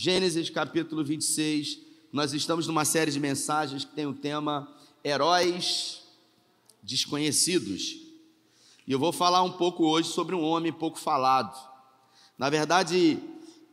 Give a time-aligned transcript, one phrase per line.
[0.00, 1.80] Gênesis capítulo 26.
[2.12, 6.04] Nós estamos numa série de mensagens que tem o tema Heróis
[6.80, 7.96] Desconhecidos.
[8.86, 11.52] E eu vou falar um pouco hoje sobre um homem pouco falado.
[12.38, 13.18] Na verdade,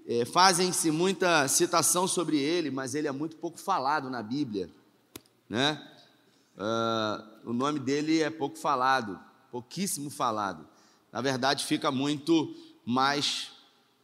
[0.08, 4.67] é, fazem-se muita citação sobre ele, mas ele é muito pouco falado na Bíblia.
[5.47, 5.79] Né?
[6.57, 9.19] Uh, o nome dele é pouco falado,
[9.51, 10.67] pouquíssimo falado.
[11.12, 12.51] Na verdade, fica muito
[12.83, 13.51] mais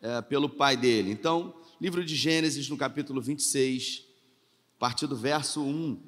[0.03, 1.09] é, pelo pai dele.
[1.09, 4.03] Então, livro de Gênesis, no capítulo 26,
[4.75, 5.99] a partir do verso 1.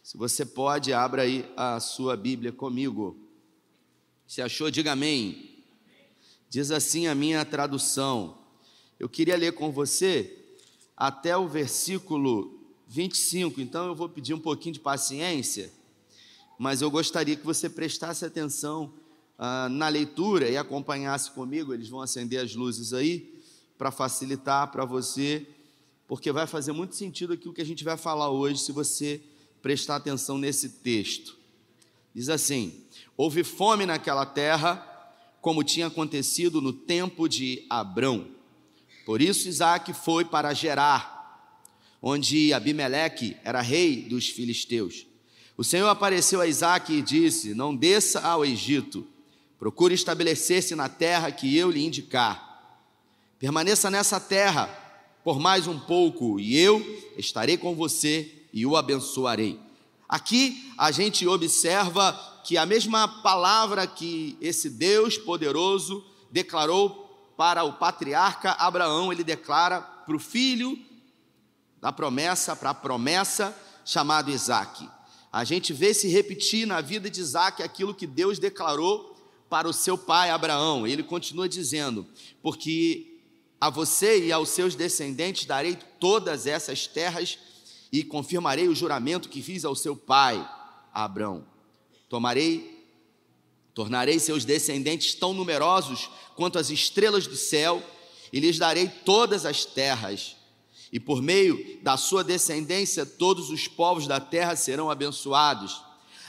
[0.00, 3.18] Se você pode, abra aí a sua Bíblia comigo.
[4.24, 5.64] Se achou, diga amém.
[6.48, 8.38] Diz assim a minha tradução.
[9.00, 10.32] Eu queria ler com você
[10.96, 15.72] até o versículo 25, então eu vou pedir um pouquinho de paciência,
[16.56, 18.94] mas eu gostaria que você prestasse atenção
[19.36, 21.74] ah, na leitura e acompanhasse comigo.
[21.74, 23.35] Eles vão acender as luzes aí
[23.76, 25.46] para facilitar para você,
[26.06, 29.20] porque vai fazer muito sentido aquilo que a gente vai falar hoje se você
[29.60, 31.36] prestar atenção nesse texto.
[32.14, 32.84] Diz assim:
[33.16, 34.76] Houve fome naquela terra,
[35.40, 38.28] como tinha acontecido no tempo de Abrão.
[39.04, 41.52] Por isso Isaac foi para Gerar,
[42.00, 45.06] onde Abimeleque era rei dos filisteus.
[45.56, 49.06] O Senhor apareceu a Isaac e disse: Não desça ao Egito
[49.58, 52.45] Procure estabelecer-se na terra que eu lhe indicar.
[53.38, 54.66] Permaneça nessa terra
[55.22, 56.80] por mais um pouco, e eu
[57.18, 59.60] estarei com você e o abençoarei.
[60.08, 62.12] Aqui a gente observa
[62.44, 69.82] que a mesma palavra que esse Deus poderoso declarou para o patriarca Abraão, ele declara
[69.82, 70.78] para o filho
[71.78, 74.88] da promessa, para a promessa chamado Isaac.
[75.30, 79.14] A gente vê se repetir na vida de Isaac aquilo que Deus declarou
[79.50, 80.86] para o seu pai Abraão.
[80.86, 82.06] Ele continua dizendo:
[82.40, 83.15] Porque
[83.60, 87.38] a você e aos seus descendentes darei todas essas terras
[87.90, 90.46] e confirmarei o juramento que fiz ao seu pai
[90.92, 91.44] Abraão.
[92.08, 92.84] Tomarei,
[93.74, 97.82] tornarei seus descendentes tão numerosos quanto as estrelas do céu
[98.32, 100.36] e lhes darei todas as terras.
[100.92, 105.82] E por meio da sua descendência, todos os povos da terra serão abençoados.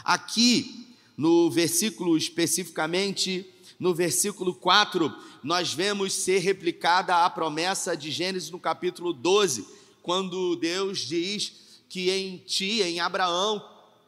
[0.04, 0.88] Aqui
[1.18, 3.46] no versículo especificamente,
[3.80, 9.68] no versículo 4, nós vemos ser replicada a promessa de Gênesis no capítulo 12,
[10.02, 13.64] quando Deus diz que em ti, em Abraão,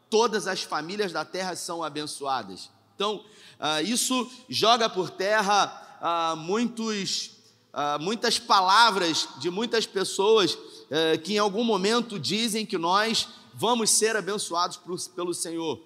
[0.09, 2.69] todas as famílias da terra são abençoadas.
[2.95, 3.23] Então,
[3.59, 7.31] uh, isso joga por terra uh, muitos,
[7.73, 10.57] uh, muitas palavras de muitas pessoas
[10.91, 14.77] eh, que em algum momento dizem que nós vamos ser abençoados
[15.15, 15.79] pelo Senhor.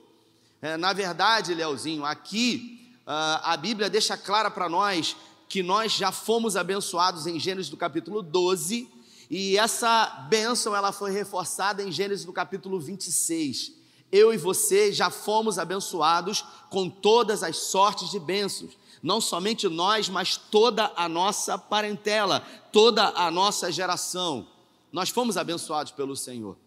[0.61, 5.15] É, na verdade, Leozinho, aqui a Bíblia deixa clara para nós
[5.49, 8.89] que nós já fomos abençoados em Gênesis do capítulo 12,
[9.29, 13.71] e essa bênção ela foi reforçada em Gênesis do capítulo 26.
[14.11, 18.77] Eu e você já fomos abençoados com todas as sortes de bênçãos.
[19.01, 22.41] Não somente nós, mas toda a nossa parentela,
[22.71, 24.47] toda a nossa geração.
[24.91, 26.57] Nós fomos abençoados pelo Senhor.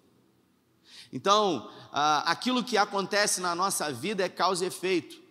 [1.12, 5.25] Então, aquilo que acontece na nossa vida é causa e efeito.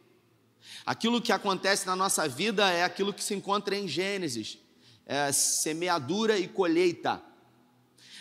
[0.85, 4.59] Aquilo que acontece na nossa vida é aquilo que se encontra em Gênesis:
[5.05, 7.21] é semeadura e colheita.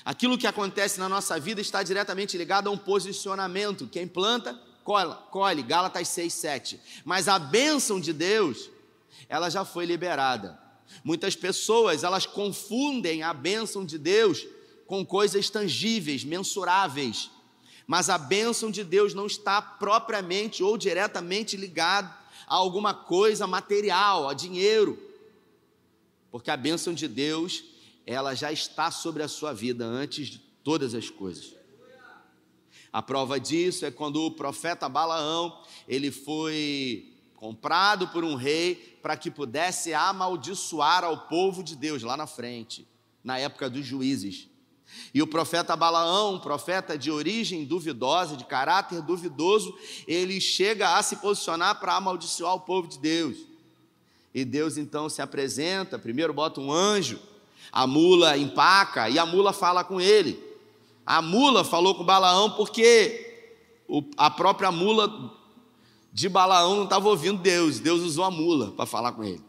[0.04, 3.86] Aquilo que acontece na nossa vida está diretamente ligado a um posicionamento.
[3.86, 6.80] Quem planta, colhe, Gálatas 6, 7.
[7.04, 8.70] Mas a bênção de Deus,
[9.28, 10.58] ela já foi liberada.
[11.02, 14.46] Muitas pessoas, elas confundem a bênção de Deus
[14.86, 17.30] com coisas tangíveis, mensuráveis.
[17.86, 24.28] Mas a bênção de Deus não está propriamente ou diretamente ligada a alguma coisa material,
[24.28, 24.98] a dinheiro.
[26.30, 27.64] Porque a bênção de Deus,
[28.06, 31.54] ela já está sobre a sua vida antes de todas as coisas.
[32.92, 39.16] A prova disso é quando o profeta Balaão, ele foi comprado por um rei para
[39.16, 42.86] que pudesse amaldiçoar ao povo de Deus lá na frente,
[43.22, 44.48] na época dos juízes.
[45.12, 49.74] E o profeta Balaão, profeta de origem duvidosa, de caráter duvidoso,
[50.06, 53.36] ele chega a se posicionar para amaldiçoar o povo de Deus.
[54.34, 57.20] E Deus então se apresenta, primeiro bota um anjo,
[57.70, 60.42] a mula empaca e a mula fala com ele.
[61.06, 63.52] A mula falou com Balaão porque
[64.16, 65.32] a própria mula
[66.12, 69.42] de Balaão não estava ouvindo Deus, Deus usou a mula para falar com ele.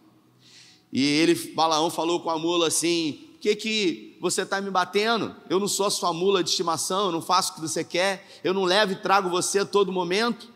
[0.91, 5.35] E ele, Balaão falou com a mula assim: que, que você está me batendo?
[5.47, 8.27] Eu não sou a sua mula de estimação, eu não faço o que você quer,
[8.43, 10.51] eu não levo e trago você a todo momento.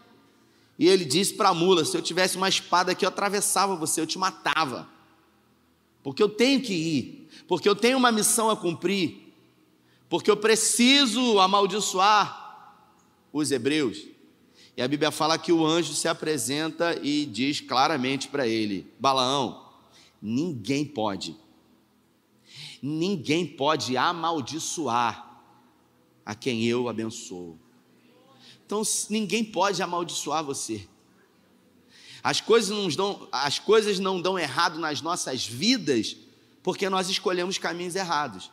[0.79, 4.01] E ele disse para a mula: se eu tivesse uma espada aqui, eu atravessava você,
[4.01, 4.89] eu te matava.
[6.01, 7.29] Porque eu tenho que ir.
[7.47, 9.35] porque eu tenho uma missão a cumprir,
[10.09, 12.73] porque eu preciso amaldiçoar
[13.31, 13.99] os hebreus.
[14.75, 19.63] E a Bíblia fala que o anjo se apresenta e diz claramente para ele: Balaão,
[20.19, 21.37] ninguém pode,
[22.81, 25.43] ninguém pode amaldiçoar
[26.25, 27.57] a quem eu abençoo.
[28.65, 30.87] Então ninguém pode amaldiçoar você.
[32.21, 36.17] As coisas não dão, as coisas não dão errado nas nossas vidas
[36.61, 38.51] porque nós escolhemos caminhos errados.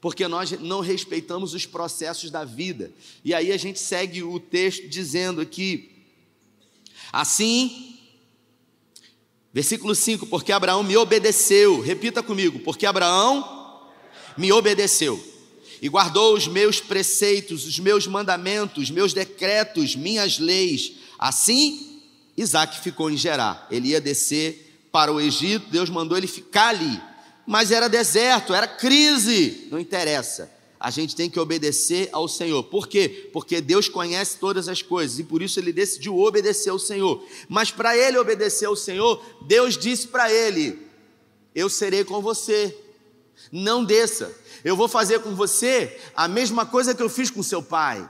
[0.00, 2.90] Porque nós não respeitamos os processos da vida.
[3.24, 5.90] E aí a gente segue o texto dizendo aqui:
[7.12, 7.89] Assim,
[9.52, 11.80] versículo 5: Porque Abraão me obedeceu.
[11.80, 13.88] Repita comigo: Porque Abraão
[14.36, 15.22] me obedeceu
[15.82, 20.92] e guardou os meus preceitos, os meus mandamentos, meus decretos, minhas leis.
[21.18, 22.02] Assim,
[22.36, 23.66] Isaac ficou em Gerar.
[23.70, 27.00] Ele ia descer para o Egito, Deus mandou ele ficar ali.
[27.46, 30.50] Mas era deserto, era crise, não interessa.
[30.80, 32.62] A gente tem que obedecer ao Senhor.
[32.64, 33.28] Por quê?
[33.34, 37.22] Porque Deus conhece todas as coisas e por isso ele decidiu obedecer ao Senhor.
[37.50, 40.80] Mas para ele obedecer ao Senhor, Deus disse para ele:
[41.54, 42.74] Eu serei com você.
[43.52, 44.34] Não desça.
[44.64, 48.08] Eu vou fazer com você a mesma coisa que eu fiz com seu pai.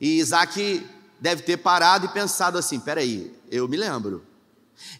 [0.00, 0.84] E Isaac
[1.20, 4.24] deve ter parado e pensado assim: peraí, eu me lembro.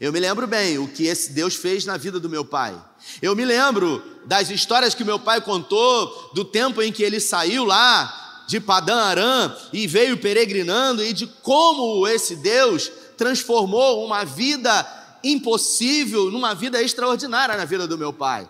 [0.00, 2.74] Eu me lembro bem o que esse Deus fez na vida do meu pai.
[3.20, 7.64] Eu me lembro das histórias que meu pai contou, do tempo em que ele saiu
[7.64, 14.86] lá de Padã Arã e veio peregrinando, e de como esse Deus transformou uma vida
[15.22, 18.48] impossível numa vida extraordinária na vida do meu pai.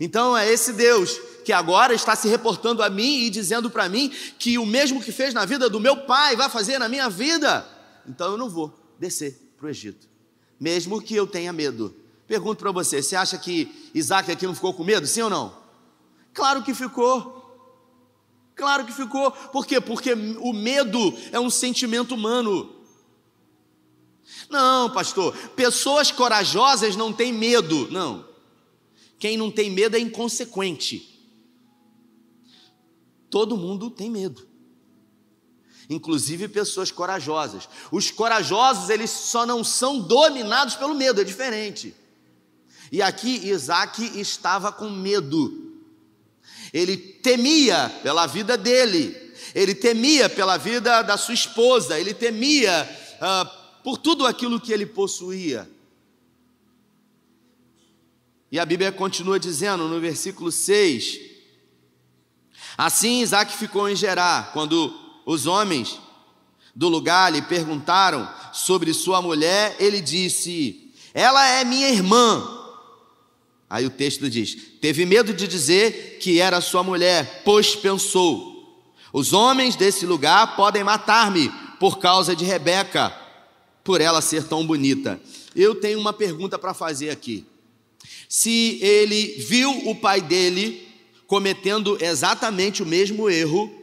[0.00, 4.12] Então é esse Deus que agora está se reportando a mim e dizendo para mim
[4.38, 7.66] que o mesmo que fez na vida do meu pai vai fazer na minha vida.
[8.06, 10.06] Então eu não vou descer para o Egito,
[10.58, 11.94] mesmo que eu tenha medo.
[12.26, 15.06] Pergunto para você: você acha que Isaac aqui não ficou com medo?
[15.06, 15.56] Sim ou não?
[16.34, 17.38] Claro que ficou.
[18.54, 19.30] Claro que ficou.
[19.30, 19.80] Por quê?
[19.80, 22.74] Porque o medo é um sentimento humano.
[24.50, 27.88] Não, pastor, pessoas corajosas não têm medo.
[27.90, 28.26] Não.
[29.18, 31.18] Quem não tem medo é inconsequente.
[33.30, 34.47] Todo mundo tem medo.
[35.88, 37.68] Inclusive pessoas corajosas.
[37.90, 41.94] Os corajosos, eles só não são dominados pelo medo, é diferente.
[42.92, 45.76] E aqui Isaac estava com medo.
[46.72, 49.16] Ele temia pela vida dele,
[49.54, 54.84] ele temia pela vida da sua esposa, ele temia uh, por tudo aquilo que ele
[54.84, 55.68] possuía.
[58.50, 61.20] E a Bíblia continua dizendo no versículo 6:
[62.76, 66.00] Assim Isaac ficou em Gerar, quando os homens
[66.74, 72.48] do lugar lhe perguntaram sobre sua mulher, ele disse: Ela é minha irmã.
[73.68, 79.34] Aí o texto diz: Teve medo de dizer que era sua mulher, pois pensou: Os
[79.34, 83.14] homens desse lugar podem matar-me por causa de Rebeca,
[83.84, 85.20] por ela ser tão bonita.
[85.54, 87.44] Eu tenho uma pergunta para fazer aqui.
[88.30, 90.88] Se ele viu o pai dele
[91.26, 93.77] cometendo exatamente o mesmo erro,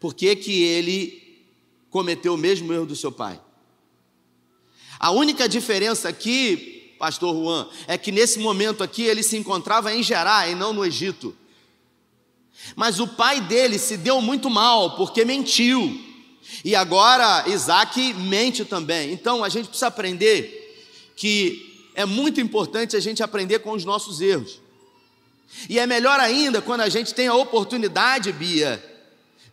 [0.00, 1.44] por que, que ele
[1.90, 3.40] cometeu o mesmo erro do seu pai?
[4.98, 10.02] A única diferença aqui, pastor Juan, é que nesse momento aqui ele se encontrava em
[10.02, 11.36] Gerá e não no Egito.
[12.76, 16.00] Mas o pai dele se deu muito mal porque mentiu.
[16.64, 19.12] E agora Isaac mente também.
[19.12, 24.20] Então a gente precisa aprender que é muito importante a gente aprender com os nossos
[24.20, 24.60] erros.
[25.68, 28.82] E é melhor ainda quando a gente tem a oportunidade, Bia,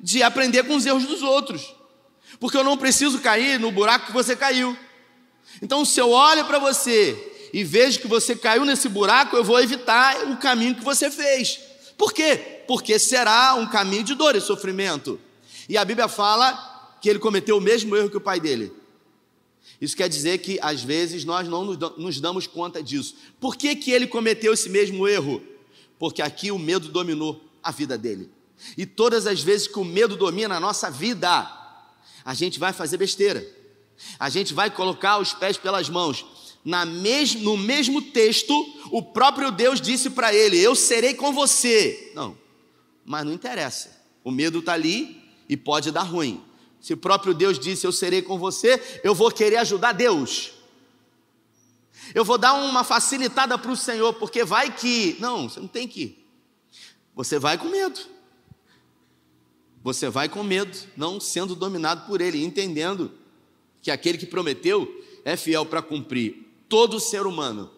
[0.01, 1.75] de aprender com os erros dos outros.
[2.39, 4.75] Porque eu não preciso cair no buraco que você caiu.
[5.61, 9.61] Então, se eu olho para você e vejo que você caiu nesse buraco, eu vou
[9.61, 11.59] evitar o caminho que você fez.
[11.97, 12.63] Por quê?
[12.67, 15.19] Porque será um caminho de dor e sofrimento.
[15.69, 18.71] E a Bíblia fala que ele cometeu o mesmo erro que o pai dele.
[19.79, 23.15] Isso quer dizer que às vezes nós não nos damos conta disso.
[23.39, 25.41] Por que, que ele cometeu esse mesmo erro?
[25.99, 28.29] Porque aqui o medo dominou a vida dele.
[28.77, 31.49] E todas as vezes que o medo domina a nossa vida,
[32.23, 33.45] a gente vai fazer besteira.
[34.19, 36.25] A gente vai colocar os pés pelas mãos.
[36.63, 38.53] Na mes no mesmo texto,
[38.91, 42.11] o próprio Deus disse para ele: Eu serei com você.
[42.15, 42.37] Não,
[43.03, 43.99] mas não interessa.
[44.23, 46.43] O medo está ali e pode dar ruim.
[46.79, 50.51] Se o próprio Deus disse: Eu serei com você, eu vou querer ajudar Deus.
[52.13, 55.15] Eu vou dar uma facilitada para o Senhor, porque vai que.
[55.19, 56.27] Não, você não tem que ir.
[57.15, 57.99] Você vai com medo.
[59.83, 63.11] Você vai com medo, não sendo dominado por Ele, entendendo
[63.81, 66.47] que aquele que prometeu é fiel para cumprir.
[66.69, 67.71] Todo ser humano,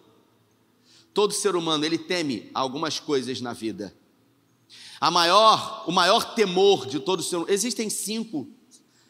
[1.13, 3.95] Todo ser humano, ele teme algumas coisas na vida.
[4.99, 8.47] A maior, o maior temor de todo ser humano, existem cinco,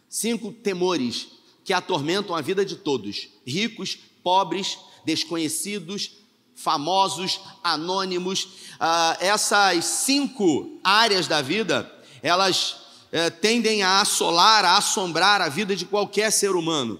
[0.10, 1.28] cinco temores
[1.64, 6.18] que atormentam a vida de todos: ricos, pobres, desconhecidos,
[6.56, 8.50] famosos, anônimos.
[8.78, 11.90] Ah, essas cinco áreas da vida,
[12.22, 12.82] elas
[13.14, 17.00] eh, tendem a assolar, a assombrar a vida de qualquer ser humano.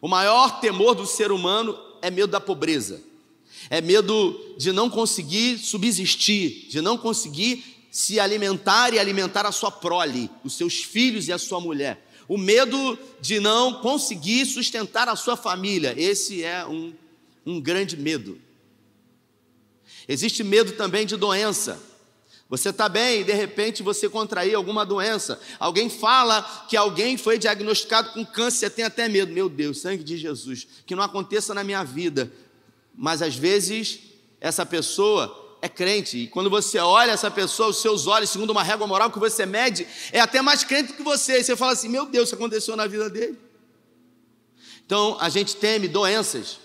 [0.00, 3.02] O maior temor do ser humano é medo da pobreza,
[3.68, 9.70] é medo de não conseguir subsistir, de não conseguir se alimentar e alimentar a sua
[9.70, 12.08] prole, os seus filhos e a sua mulher.
[12.26, 16.94] O medo de não conseguir sustentar a sua família, esse é um,
[17.44, 18.40] um grande medo.
[20.08, 21.93] Existe medo também de doença.
[22.56, 25.40] Você está bem e de repente você contrair alguma doença.
[25.58, 29.32] Alguém fala que alguém foi diagnosticado com câncer, você tem até medo.
[29.32, 32.30] Meu Deus, sangue de Jesus, que não aconteça na minha vida.
[32.94, 34.00] Mas às vezes
[34.40, 36.18] essa pessoa é crente.
[36.18, 39.46] E quando você olha essa pessoa, os seus olhos, segundo uma régua moral que você
[39.46, 41.38] mede, é até mais crente do que você.
[41.38, 43.38] E você fala assim: meu Deus, isso aconteceu na vida dele.
[44.86, 46.58] Então a gente teme doenças.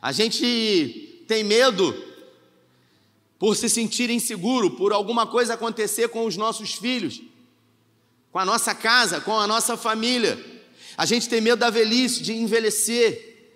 [0.00, 2.11] A gente tem medo
[3.42, 7.20] por se sentir inseguro, por alguma coisa acontecer com os nossos filhos,
[8.30, 10.38] com a nossa casa, com a nossa família.
[10.96, 13.50] A gente tem medo da velhice, de envelhecer.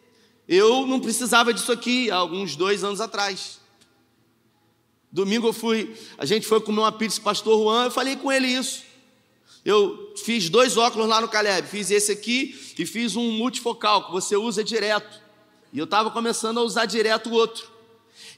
[0.49, 3.61] Eu não precisava disso aqui há alguns dois anos atrás.
[5.13, 8.17] Domingo eu fui, a gente foi comer uma pizza com o pastor Juan, eu falei
[8.17, 8.83] com ele isso.
[9.65, 14.11] Eu fiz dois óculos lá no Caleb, fiz esse aqui e fiz um multifocal que
[14.11, 15.23] você usa direto.
[15.73, 17.76] E eu estava começando a usar direto o outro.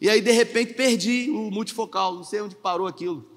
[0.01, 3.29] E aí, de repente, perdi o multifocal, não sei onde parou aquilo.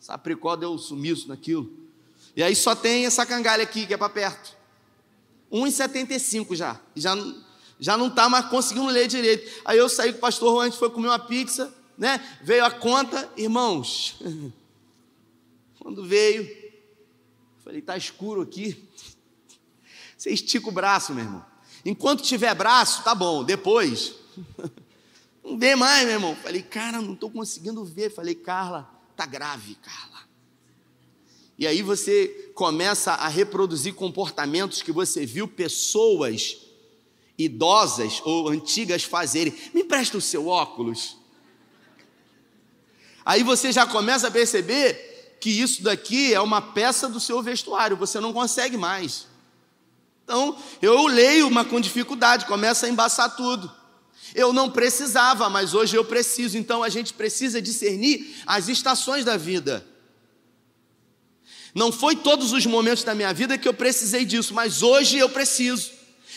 [0.00, 1.70] Sapricó deu sumiço naquilo.
[2.34, 4.56] E aí só tem essa cangalha aqui, que é para perto.
[5.52, 6.80] 1,75 já.
[6.94, 7.16] Já,
[7.78, 9.62] já não está mais conseguindo ler direito.
[9.64, 12.20] Aí eu saí com o pastor Juan, a gente foi comer uma pizza, né?
[12.42, 14.20] Veio a conta, irmãos.
[15.80, 16.48] Quando veio,
[17.64, 18.88] falei, tá escuro aqui.
[20.16, 21.44] Você estica o braço, meu irmão.
[21.84, 23.44] Enquanto tiver braço, tá bom.
[23.44, 24.14] Depois,
[25.46, 26.34] Não vê mais, meu irmão.
[26.42, 28.12] Falei, cara, não estou conseguindo ver.
[28.12, 30.26] Falei, Carla, tá grave, Carla.
[31.56, 36.58] E aí você começa a reproduzir comportamentos que você viu pessoas
[37.38, 39.54] idosas ou antigas fazerem.
[39.72, 41.16] Me empresta o seu óculos.
[43.24, 47.96] Aí você já começa a perceber que isso daqui é uma peça do seu vestuário,
[47.96, 49.28] você não consegue mais.
[50.24, 53.72] Então, eu leio uma com dificuldade, começa a embaçar tudo.
[54.34, 56.58] Eu não precisava, mas hoje eu preciso.
[56.58, 59.86] Então a gente precisa discernir as estações da vida.
[61.74, 65.28] Não foi todos os momentos da minha vida que eu precisei disso, mas hoje eu
[65.28, 65.90] preciso.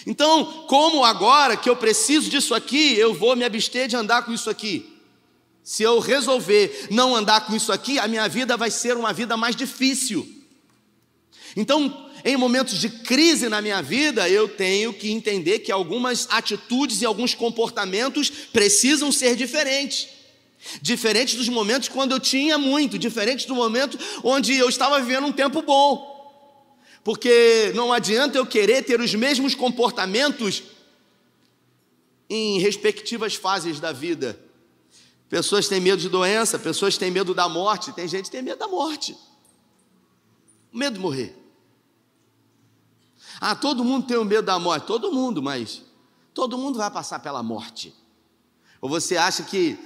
[0.05, 4.33] Então, como agora que eu preciso disso aqui, eu vou me abster de andar com
[4.33, 4.97] isso aqui.
[5.63, 9.37] Se eu resolver não andar com isso aqui, a minha vida vai ser uma vida
[9.37, 10.27] mais difícil.
[11.55, 17.01] Então, em momentos de crise na minha vida, eu tenho que entender que algumas atitudes
[17.01, 20.07] e alguns comportamentos precisam ser diferentes.
[20.81, 25.31] Diferentes dos momentos quando eu tinha muito, diferentes do momento onde eu estava vivendo um
[25.31, 26.09] tempo bom.
[27.03, 30.63] Porque não adianta eu querer ter os mesmos comportamentos
[32.29, 34.39] em respectivas fases da vida.
[35.29, 38.57] Pessoas têm medo de doença, pessoas têm medo da morte, tem gente que tem medo
[38.57, 39.15] da morte.
[40.73, 41.35] Medo de morrer.
[43.39, 44.85] Ah, todo mundo tem o medo da morte.
[44.85, 45.81] Todo mundo, mas
[46.33, 47.93] todo mundo vai passar pela morte.
[48.81, 49.77] Ou você acha que,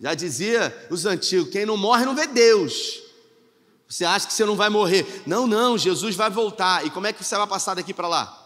[0.00, 3.02] já dizia os antigos, quem não morre não vê Deus.
[3.88, 5.22] Você acha que você não vai morrer.
[5.26, 6.84] Não, não, Jesus vai voltar.
[6.84, 8.42] E como é que você vai passar daqui para lá?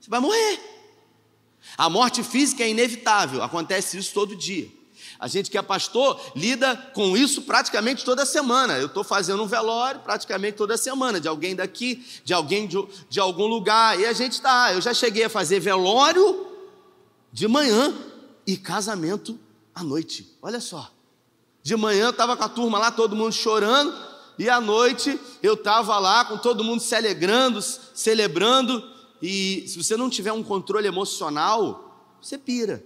[0.00, 0.58] Você vai morrer.
[1.76, 4.70] A morte física é inevitável, acontece isso todo dia.
[5.20, 8.78] A gente que é pastor lida com isso praticamente toda semana.
[8.78, 13.20] Eu estou fazendo um velório praticamente toda semana, de alguém daqui, de alguém de, de
[13.20, 14.00] algum lugar.
[14.00, 14.72] E a gente está.
[14.72, 16.46] Eu já cheguei a fazer velório
[17.30, 17.94] de manhã
[18.46, 19.38] e casamento
[19.74, 20.26] à noite.
[20.40, 20.90] Olha só.
[21.62, 23.94] De manhã estava com a turma lá, todo mundo chorando,
[24.38, 28.82] e à noite eu estava lá com todo mundo se alegrando, celebrando.
[29.20, 32.82] E se você não tiver um controle emocional, você pira.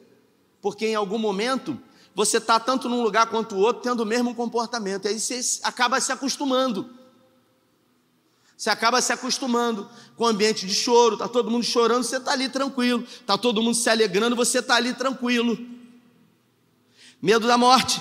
[0.61, 1.79] Porque em algum momento
[2.15, 5.09] você está tanto num lugar quanto o outro tendo o mesmo comportamento.
[5.09, 6.89] Aí você acaba se acostumando.
[8.57, 12.33] Você acaba se acostumando com o ambiente de choro, está todo mundo chorando, você está
[12.33, 13.03] ali tranquilo.
[13.03, 15.59] Está todo mundo se alegrando, você está ali tranquilo.
[17.21, 18.01] Medo da morte.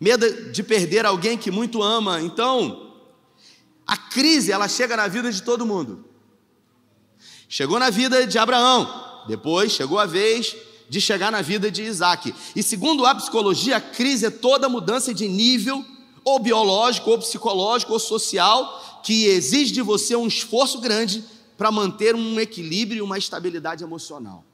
[0.00, 2.20] Medo de perder alguém que muito ama.
[2.20, 2.92] Então,
[3.86, 6.04] a crise, ela chega na vida de todo mundo.
[7.48, 10.56] Chegou na vida de Abraão, depois chegou a vez
[10.88, 12.34] de chegar na vida de Isaac.
[12.54, 15.84] E segundo a psicologia, a crise é toda mudança de nível,
[16.24, 21.24] ou biológico, ou psicológico, ou social, que exige de você um esforço grande
[21.56, 24.44] para manter um equilíbrio e uma estabilidade emocional.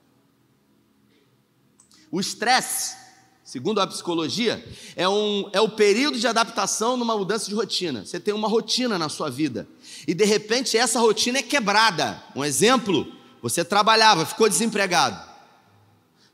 [2.10, 2.96] O estresse,
[3.44, 4.64] segundo a psicologia,
[4.96, 8.04] é, um, é o período de adaptação numa mudança de rotina.
[8.04, 9.68] Você tem uma rotina na sua vida
[10.06, 12.20] e de repente essa rotina é quebrada.
[12.34, 13.06] Um exemplo:
[13.40, 15.29] você trabalhava, ficou desempregado.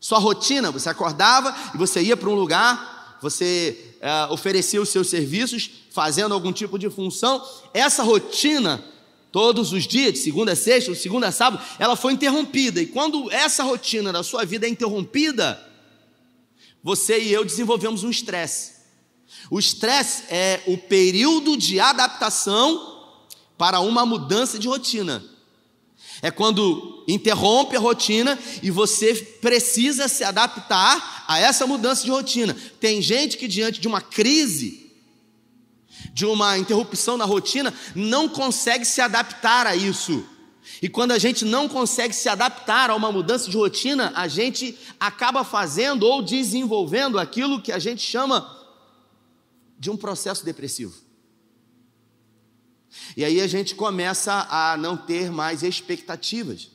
[0.01, 5.09] Sua rotina, você acordava e você ia para um lugar, você é, oferecia os seus
[5.09, 7.43] serviços, fazendo algum tipo de função.
[7.73, 8.85] Essa rotina
[9.33, 12.81] todos os dias, de segunda a sexta, de segunda a sábado, ela foi interrompida.
[12.81, 15.63] E quando essa rotina da sua vida é interrompida,
[16.83, 18.77] você e eu desenvolvemos um estresse.
[19.51, 22.95] O estresse é o período de adaptação
[23.59, 25.23] para uma mudança de rotina.
[26.23, 32.57] É quando interrompe a rotina e você precisa se adaptar a essa mudança de rotina.
[32.81, 34.91] Tem gente que, diante de uma crise,
[36.13, 40.25] de uma interrupção na rotina, não consegue se adaptar a isso.
[40.83, 44.77] E quando a gente não consegue se adaptar a uma mudança de rotina, a gente
[44.99, 48.55] acaba fazendo ou desenvolvendo aquilo que a gente chama
[49.79, 51.06] de um processo depressivo.
[53.15, 56.71] E aí a gente começa a não ter mais expectativas.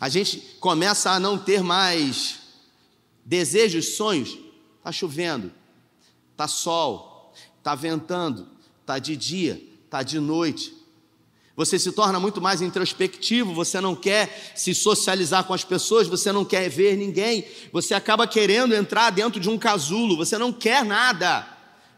[0.00, 2.40] A gente começa a não ter mais
[3.24, 4.38] desejos, sonhos.
[4.78, 5.52] Está chovendo,
[6.32, 8.48] está sol, está ventando,
[8.80, 10.78] está de dia, está de noite.
[11.58, 16.30] Você se torna muito mais introspectivo, você não quer se socializar com as pessoas, você
[16.30, 20.84] não quer ver ninguém, você acaba querendo entrar dentro de um casulo, você não quer
[20.84, 21.46] nada.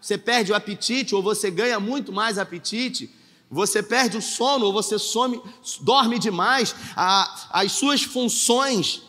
[0.00, 3.10] Você perde o apetite ou você ganha muito mais apetite,
[3.50, 5.42] você perde o sono ou você some,
[5.80, 9.02] dorme demais, a, as suas funções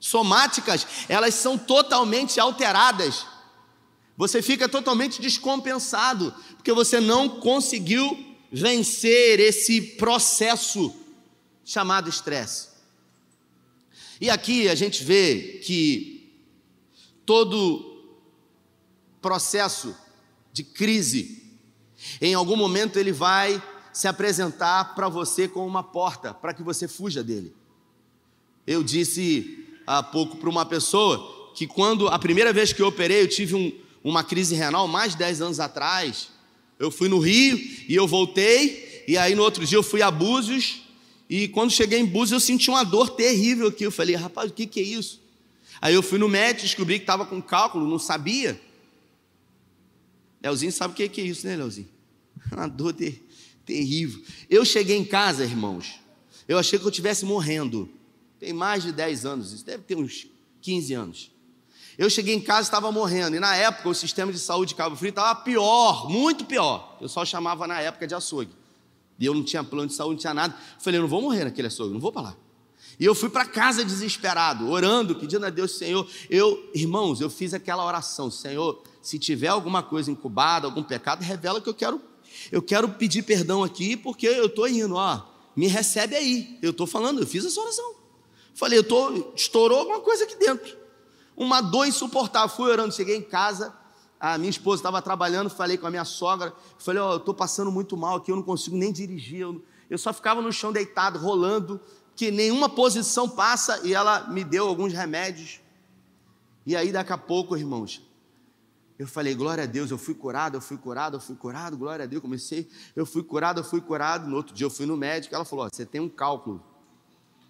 [0.00, 3.24] somáticas, elas são totalmente alteradas.
[4.16, 10.94] Você fica totalmente descompensado, porque você não conseguiu vencer esse processo
[11.64, 12.68] chamado estresse.
[14.20, 16.32] E aqui a gente vê que
[17.24, 18.02] todo
[19.22, 19.96] processo
[20.52, 21.43] de crise,
[22.20, 23.62] em algum momento ele vai
[23.92, 27.54] se apresentar para você como uma porta, para que você fuja dele.
[28.66, 33.22] Eu disse há pouco para uma pessoa que quando a primeira vez que eu operei,
[33.22, 36.28] eu tive um, uma crise renal mais de 10 anos atrás.
[36.78, 37.56] Eu fui no Rio
[37.88, 40.82] e eu voltei, e aí no outro dia eu fui a Búzios,
[41.30, 43.84] e quando cheguei em Búzios eu senti uma dor terrível aqui.
[43.84, 45.22] Eu falei, rapaz, o que, que é isso?
[45.80, 48.60] Aí eu fui no médico, descobri que estava com cálculo, não sabia.
[50.42, 51.88] Leozinho sabe o que, que é isso, né, Leozinho?
[52.54, 53.26] Uma dor ter,
[53.66, 54.22] terrível.
[54.48, 56.00] Eu cheguei em casa, irmãos,
[56.46, 57.88] eu achei que eu estivesse morrendo.
[58.38, 60.26] Tem mais de 10 anos, isso deve ter uns
[60.60, 61.34] 15 anos.
[61.96, 63.36] Eu cheguei em casa e estava morrendo.
[63.36, 66.98] E na época o sistema de saúde de Cabo Frio estava pior, muito pior.
[67.00, 68.50] Eu só chamava na época de açougue.
[69.18, 70.56] E eu não tinha plano de saúde, não tinha nada.
[70.78, 72.36] Falei, não vou morrer naquele açougue, não vou para lá.
[72.98, 76.08] E eu fui para casa desesperado, orando, pedindo a Deus, Senhor.
[76.28, 81.60] Eu, irmãos, eu fiz aquela oração, Senhor, se tiver alguma coisa incubada, algum pecado, revela
[81.60, 82.00] que eu quero,
[82.50, 85.22] eu quero pedir perdão aqui, porque eu estou indo, ó,
[85.54, 86.58] me recebe aí.
[86.62, 87.94] Eu estou falando, eu fiz essa oração.
[88.54, 90.84] Falei, eu tô, estourou alguma coisa aqui dentro
[91.36, 92.48] uma dor insuportável.
[92.48, 93.74] Fui orando, cheguei em casa,
[94.18, 97.34] a minha esposa estava trabalhando, falei com a minha sogra, falei, ó, oh, eu estou
[97.34, 100.72] passando muito mal aqui, eu não consigo nem dirigir, eu, eu só ficava no chão
[100.72, 101.80] deitado, rolando,
[102.16, 105.60] que nenhuma posição passa, e ela me deu alguns remédios.
[106.64, 108.00] E aí, daqui a pouco, irmãos,
[108.98, 112.04] eu falei, glória a Deus, eu fui curado, eu fui curado, eu fui curado, glória
[112.04, 114.28] a Deus, comecei, eu fui curado, eu fui curado.
[114.28, 116.62] No outro dia eu fui no médico, ela falou: ó, você tem um cálculo,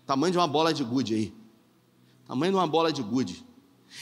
[0.07, 1.35] tamanho de uma bola de gude aí,
[2.27, 3.45] tamanho de uma bola de gude.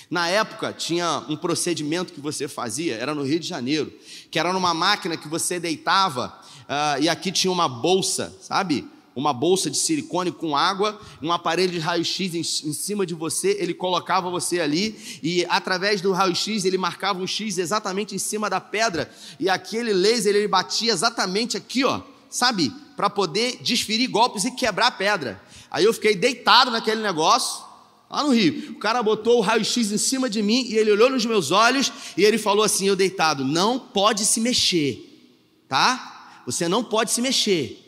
[0.09, 3.93] Na época, tinha um procedimento que você fazia, era no Rio de Janeiro,
[4.31, 6.29] que era numa máquina que você deitava
[6.63, 8.89] uh, e aqui tinha uma bolsa, sabe?
[9.15, 13.57] Uma bolsa de silicone com água, um aparelho de raio-x em, em, cima de você,
[13.61, 18.49] ele colocava você ali e através do raio-x ele marcava um X exatamente em cima
[18.49, 22.73] da pedra e aquele laser ele batia exatamente aqui, ó, sabe?
[22.97, 25.43] Para poder desferir golpes e quebrar a pedra.
[25.71, 27.65] Aí eu fiquei deitado naquele negócio
[28.13, 28.73] lá no Rio.
[28.73, 31.91] O cara botou o raio-x em cima de mim e ele olhou nos meus olhos
[32.17, 36.43] e ele falou assim: eu deitado, não pode se mexer, tá?
[36.47, 37.82] Você não pode se mexer.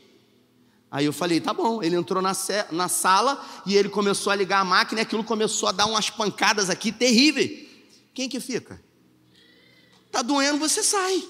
[0.94, 1.82] Aí eu falei, tá bom.
[1.82, 2.30] Ele entrou na,
[2.70, 6.08] na sala e ele começou a ligar a máquina e aquilo começou a dar umas
[6.08, 7.66] pancadas aqui terríveis.
[8.14, 8.80] Quem que fica?
[10.12, 11.20] Tá doendo, você sai.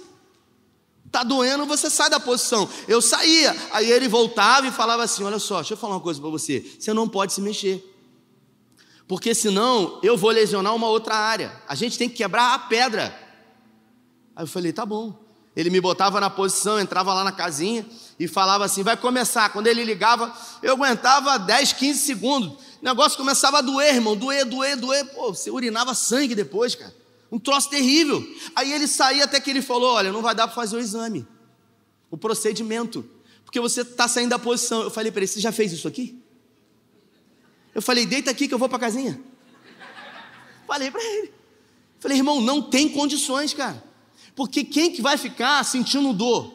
[1.11, 2.69] Tá doendo, você sai da posição.
[2.87, 3.57] Eu saía.
[3.73, 6.61] Aí ele voltava e falava assim: Olha só, deixa eu falar uma coisa para você.
[6.79, 7.83] Você não pode se mexer.
[9.09, 11.59] Porque senão eu vou lesionar uma outra área.
[11.67, 13.19] A gente tem que quebrar a pedra.
[14.37, 15.24] Aí eu falei: tá bom.
[15.57, 17.87] Ele me botava na posição, entrava lá na casinha
[18.19, 19.51] e falava assim: vai começar.
[19.51, 22.49] Quando ele ligava, eu aguentava 10, 15 segundos.
[22.81, 25.05] O negócio começava a doer, irmão, doer, doer, doer.
[25.15, 26.95] Pô, você urinava sangue depois, cara.
[27.31, 28.27] Um troço terrível.
[28.55, 31.27] Aí ele saía até que ele falou: olha, não vai dar para fazer o exame,
[32.11, 33.09] o procedimento,
[33.45, 34.83] porque você está saindo da posição.
[34.83, 36.21] Eu falei para ele: você já fez isso aqui?
[37.73, 39.21] Eu falei: deita aqui que eu vou para casinha.
[40.67, 41.33] Falei para ele.
[42.01, 43.83] Falei, irmão, não tem condições, cara.
[44.35, 46.53] Porque quem que vai ficar sentindo dor?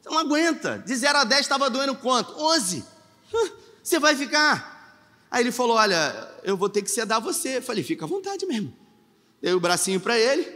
[0.00, 0.78] Você não aguenta.
[0.78, 2.32] De 0 a 10 estava doendo quanto?
[2.38, 2.84] 11.
[3.82, 4.76] Você vai ficar.
[5.30, 7.58] Aí ele falou: Olha, eu vou ter que sedar você.
[7.58, 8.72] Eu falei: Fica à vontade mesmo.
[9.40, 10.48] Dei o bracinho para ele,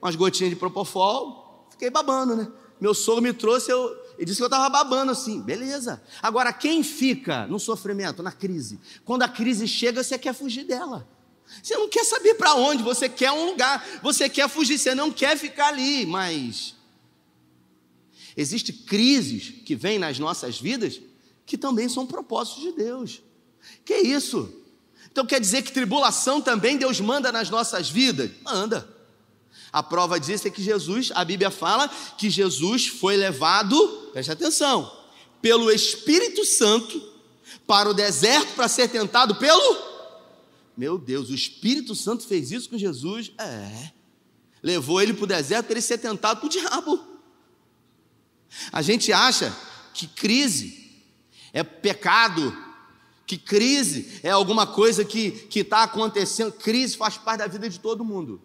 [0.00, 1.66] umas gotinhas de propofol.
[1.70, 2.48] Fiquei babando, né?
[2.80, 5.40] Meu sogro me trouxe, eu, ele disse que eu estava babando assim.
[5.40, 6.02] Beleza.
[6.20, 8.80] Agora, quem fica no sofrimento, na crise?
[9.04, 11.06] Quando a crise chega, você quer fugir dela.
[11.60, 15.10] Você não quer saber para onde, você quer um lugar, você quer fugir, você não
[15.10, 16.74] quer ficar ali, mas
[18.36, 21.00] existem crises que vêm nas nossas vidas
[21.44, 23.20] que também são propósitos de Deus.
[23.84, 24.52] Que isso?
[25.10, 28.30] Então quer dizer que tribulação também Deus manda nas nossas vidas?
[28.42, 28.88] Manda.
[29.72, 34.90] A prova disso é que Jesus, a Bíblia fala que Jesus foi levado, preste atenção,
[35.40, 37.10] pelo Espírito Santo
[37.66, 39.91] para o deserto para ser tentado pelo
[40.76, 43.32] meu Deus, o Espírito Santo fez isso com Jesus?
[43.38, 43.90] É.
[44.62, 47.00] Levou ele para o deserto para ele ser tentado por diabo.
[48.72, 49.54] A gente acha
[49.92, 50.82] que crise
[51.52, 52.56] é pecado,
[53.26, 56.52] que crise é alguma coisa que está acontecendo.
[56.52, 58.40] Crise faz parte da vida de todo mundo.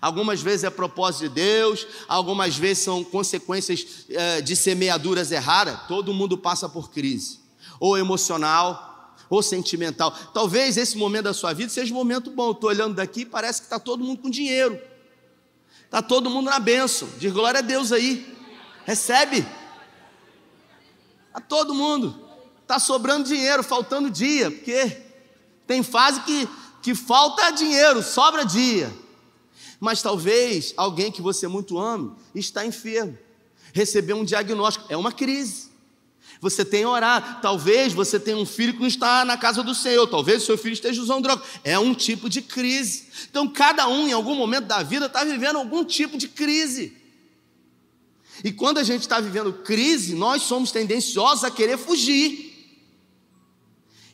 [0.00, 5.86] Algumas vezes é propósito de Deus, algumas vezes são consequências é, de semeaduras erradas.
[5.88, 7.40] Todo mundo passa por crise,
[7.80, 8.87] ou emocional,
[9.30, 10.10] ou sentimental.
[10.32, 12.52] Talvez esse momento da sua vida seja um momento bom.
[12.52, 14.80] Estou olhando daqui parece que está todo mundo com dinheiro.
[15.84, 17.08] Está todo mundo na bênção.
[17.18, 18.36] Diz glória a Deus aí.
[18.84, 19.46] Recebe.
[21.28, 22.28] Está todo mundo.
[22.62, 24.50] Está sobrando dinheiro, faltando dia.
[24.50, 25.02] Porque
[25.66, 26.48] tem fase que,
[26.82, 28.92] que falta dinheiro, sobra dia.
[29.80, 33.16] Mas talvez alguém que você muito ame está enfermo.
[33.72, 34.86] Recebeu um diagnóstico.
[34.88, 35.67] É uma crise.
[36.40, 37.40] Você tem orar.
[37.40, 40.06] Talvez você tenha um filho que não está na casa do Senhor.
[40.06, 41.42] Talvez o seu filho esteja usando droga.
[41.64, 43.06] É um tipo de crise.
[43.30, 46.96] Então, cada um, em algum momento da vida, está vivendo algum tipo de crise.
[48.44, 52.48] E quando a gente está vivendo crise, nós somos tendenciosos a querer fugir.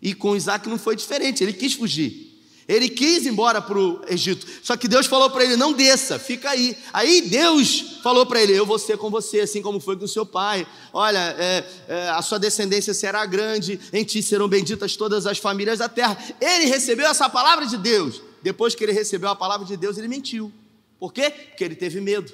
[0.01, 2.34] E com Isaac não foi diferente, ele quis fugir.
[2.67, 6.19] Ele quis ir embora para o Egito, só que Deus falou para ele: não desça,
[6.19, 6.77] fica aí.
[6.93, 10.09] Aí Deus falou para ele: eu vou ser com você, assim como foi com o
[10.09, 10.67] seu pai.
[10.93, 15.79] Olha, é, é, a sua descendência será grande, em ti serão benditas todas as famílias
[15.79, 16.17] da terra.
[16.41, 18.23] Ele recebeu essa palavra de Deus.
[18.43, 20.53] Depois que ele recebeu a palavra de Deus, ele mentiu.
[20.99, 21.31] Por quê?
[21.31, 22.33] Porque ele teve medo.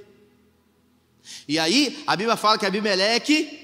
[1.46, 3.59] E aí, a Bíblia fala que Abimeleque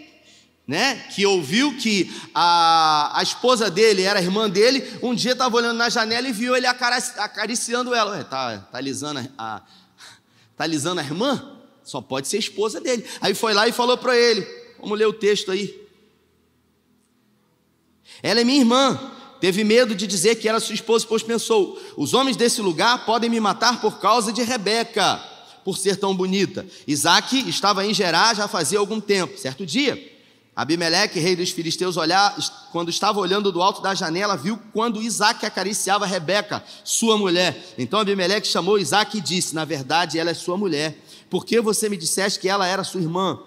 [0.67, 5.77] né, que ouviu que a, a esposa dele era irmã dele, um dia estava olhando
[5.77, 8.25] na janela e viu ele acariciando ela.
[8.25, 9.63] Tá alisando a,
[10.57, 11.53] tá a irmã?
[11.85, 13.07] Só pode ser esposa dele.
[13.21, 14.45] Aí foi lá e falou para ele:
[14.81, 15.87] Vamos ler o texto aí.
[18.23, 19.13] Ela é minha irmã.
[19.41, 23.31] Teve medo de dizer que era sua esposa, pois pensou: os homens desse lugar podem
[23.31, 25.23] me matar por causa de Rebeca,
[25.65, 26.67] por ser tão bonita.
[26.89, 29.39] Isaac estava em Gerar já fazia algum tempo.
[29.39, 30.16] Certo dia,
[30.57, 32.35] Abimeleque, rei dos filisteus, olhar,
[32.73, 37.75] quando estava olhando do alto da janela, viu quando Isaac acariciava Rebeca, sua mulher.
[37.77, 40.97] Então Abimeleque chamou Isaac e disse: Na verdade, ela é sua mulher.
[41.29, 43.39] Por que você me disseste que ela era sua irmã?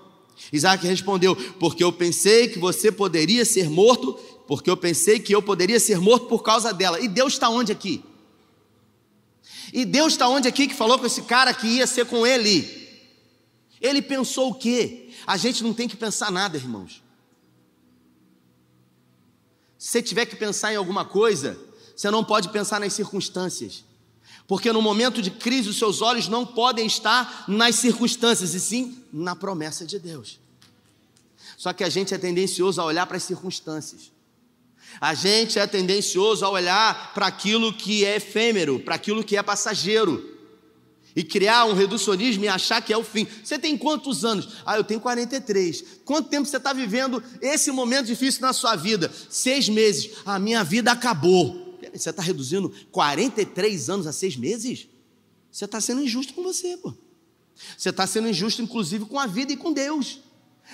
[0.53, 4.13] Isaac respondeu: Porque eu pensei que você poderia ser morto,
[4.47, 6.99] porque eu pensei que eu poderia ser morto por causa dela.
[6.99, 8.03] E Deus está onde aqui?
[9.73, 12.77] E Deus está onde aqui que falou com esse cara que ia ser com ele?
[13.81, 15.08] Ele pensou o quê?
[15.29, 17.03] A gente não tem que pensar nada, irmãos.
[19.77, 21.55] Se você tiver que pensar em alguma coisa,
[21.95, 23.85] você não pode pensar nas circunstâncias.
[24.47, 29.05] Porque no momento de crise, os seus olhos não podem estar nas circunstâncias, e sim
[29.13, 30.39] na promessa de Deus.
[31.55, 34.11] Só que a gente é tendencioso a olhar para as circunstâncias.
[34.99, 39.43] A gente é tendencioso a olhar para aquilo que é efêmero, para aquilo que é
[39.43, 40.38] passageiro
[41.15, 43.27] e criar um reducionismo e achar que é o fim.
[43.43, 44.57] Você tem quantos anos?
[44.65, 45.83] Ah, eu tenho 43.
[46.05, 49.11] Quanto tempo você está vivendo esse momento difícil na sua vida?
[49.29, 50.11] Seis meses.
[50.25, 51.77] A ah, minha vida acabou.
[51.93, 54.87] Você está reduzindo 43 anos a seis meses?
[55.51, 56.93] Você está sendo injusto com você, pô.
[57.77, 60.19] Você está sendo injusto, inclusive, com a vida e com Deus.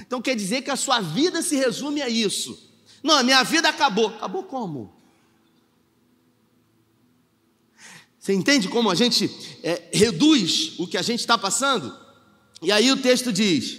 [0.02, 2.72] Então quer dizer que a sua vida se resume a isso.
[3.02, 4.08] Não, a minha vida acabou.
[4.08, 4.94] Acabou como?
[8.26, 9.30] Você entende como a gente
[9.62, 11.96] é, reduz o que a gente está passando?
[12.60, 13.78] E aí o texto diz: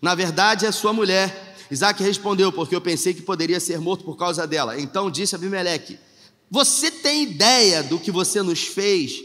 [0.00, 1.56] Na verdade é sua mulher.
[1.70, 4.76] Isaac respondeu, porque eu pensei que poderia ser morto por causa dela.
[4.80, 6.00] Então disse Abimeleque:
[6.50, 9.22] Você tem ideia do que você nos fez?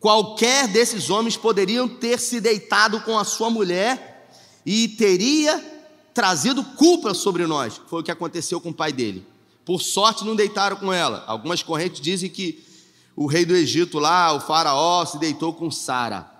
[0.00, 4.30] Qualquer desses homens poderiam ter se deitado com a sua mulher
[4.64, 5.62] e teria
[6.14, 7.78] trazido culpa sobre nós.
[7.86, 9.26] Foi o que aconteceu com o pai dele.
[9.62, 11.22] Por sorte não deitaram com ela.
[11.26, 12.64] Algumas correntes dizem que
[13.16, 16.30] o rei do Egito lá, o faraó, se deitou com Sara.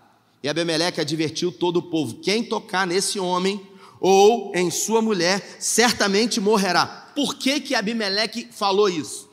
[0.43, 3.67] E Abimeleque advertiu todo o povo: quem tocar nesse homem
[3.99, 6.87] ou em sua mulher, certamente morrerá.
[7.17, 9.27] Por que que Abimeleque falou isso?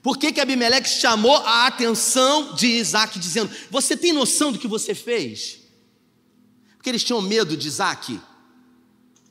[0.00, 4.68] Por que que Abimeleque chamou a atenção de Isaac, dizendo: Você tem noção do que
[4.68, 5.58] você fez?
[6.76, 8.18] Porque eles tinham medo de Isaac.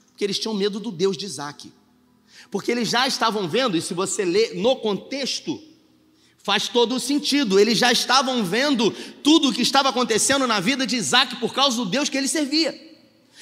[0.08, 1.71] Porque eles tinham medo do Deus de Isaac.
[2.52, 5.68] Porque eles já estavam vendo, e se você ler no contexto,
[6.43, 7.60] faz todo o sentido.
[7.60, 8.91] Eles já estavam vendo
[9.23, 12.28] tudo o que estava acontecendo na vida de Isaac por causa do Deus que ele
[12.28, 12.73] servia.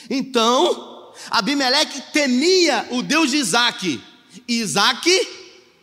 [0.09, 4.01] Então, Abimeleque temia o Deus de Isaac.
[4.47, 5.09] E Isaac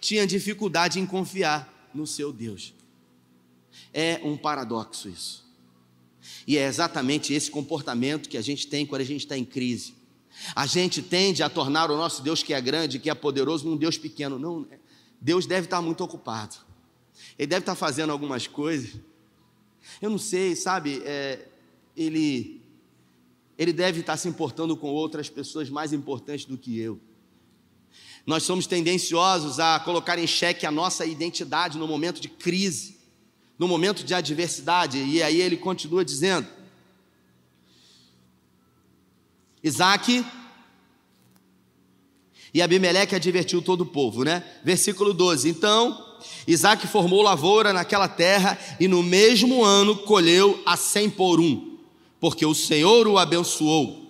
[0.01, 2.75] tinha dificuldade em confiar no seu Deus.
[3.93, 5.45] É um paradoxo isso.
[6.47, 9.95] E é exatamente esse comportamento que a gente tem quando a gente está em crise.
[10.55, 13.77] A gente tende a tornar o nosso Deus que é grande, que é poderoso, um
[13.77, 14.39] Deus pequeno.
[14.39, 14.67] Não,
[15.21, 16.57] Deus deve estar muito ocupado.
[17.39, 18.95] Ele deve estar fazendo algumas coisas.
[20.01, 21.03] Eu não sei, sabe?
[21.05, 21.47] É,
[21.97, 22.63] ele,
[23.59, 27.01] ele deve estar se importando com outras pessoas mais importantes do que eu.
[28.27, 32.99] Nós somos tendenciosos a colocar em xeque a nossa identidade no momento de crise,
[33.59, 34.99] no momento de adversidade.
[34.99, 36.49] E aí ele continua dizendo:
[39.63, 40.25] Isaac
[42.53, 44.43] e Abimeleque advertiu todo o povo, né?
[44.65, 46.14] Versículo 12: Então
[46.47, 51.79] Isaac formou lavoura naquela terra e no mesmo ano colheu a cem por um,
[52.21, 54.05] porque o Senhor o abençoou.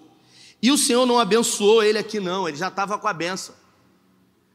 [0.61, 3.55] E o Senhor não abençoou ele aqui, não, ele já estava com a benção.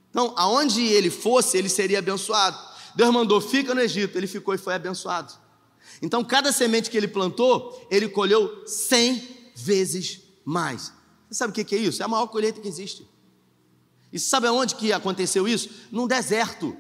[0.10, 2.58] Então, aonde ele fosse, ele seria abençoado.
[2.96, 5.32] Deus mandou, fica no Egito, ele ficou e foi abençoado.
[6.02, 9.22] Então, cada semente que ele plantou, ele colheu cem
[9.56, 10.92] vezes mais.
[11.30, 12.02] Você sabe o que é isso?
[12.02, 13.08] É a maior colheita que existe.
[14.12, 15.70] E sabe aonde que aconteceu isso?
[15.92, 16.76] Num deserto.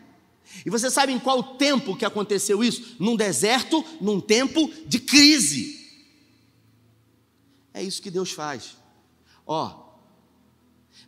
[0.65, 2.95] E você sabe em qual tempo que aconteceu isso?
[2.99, 5.79] Num deserto, num tempo de crise.
[7.73, 8.77] É isso que Deus faz.
[9.45, 9.89] Ó,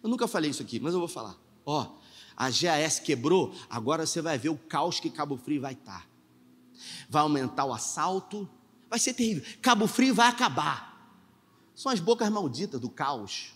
[0.01, 1.37] eu nunca falei isso aqui, mas eu vou falar.
[1.65, 1.99] Ó,
[2.35, 6.07] a GAS quebrou, agora você vai ver o caos que Cabo Frio vai estar.
[7.09, 8.49] Vai aumentar o assalto,
[8.89, 9.43] vai ser terrível.
[9.61, 10.91] Cabo Frio vai acabar.
[11.75, 13.53] São as bocas malditas do caos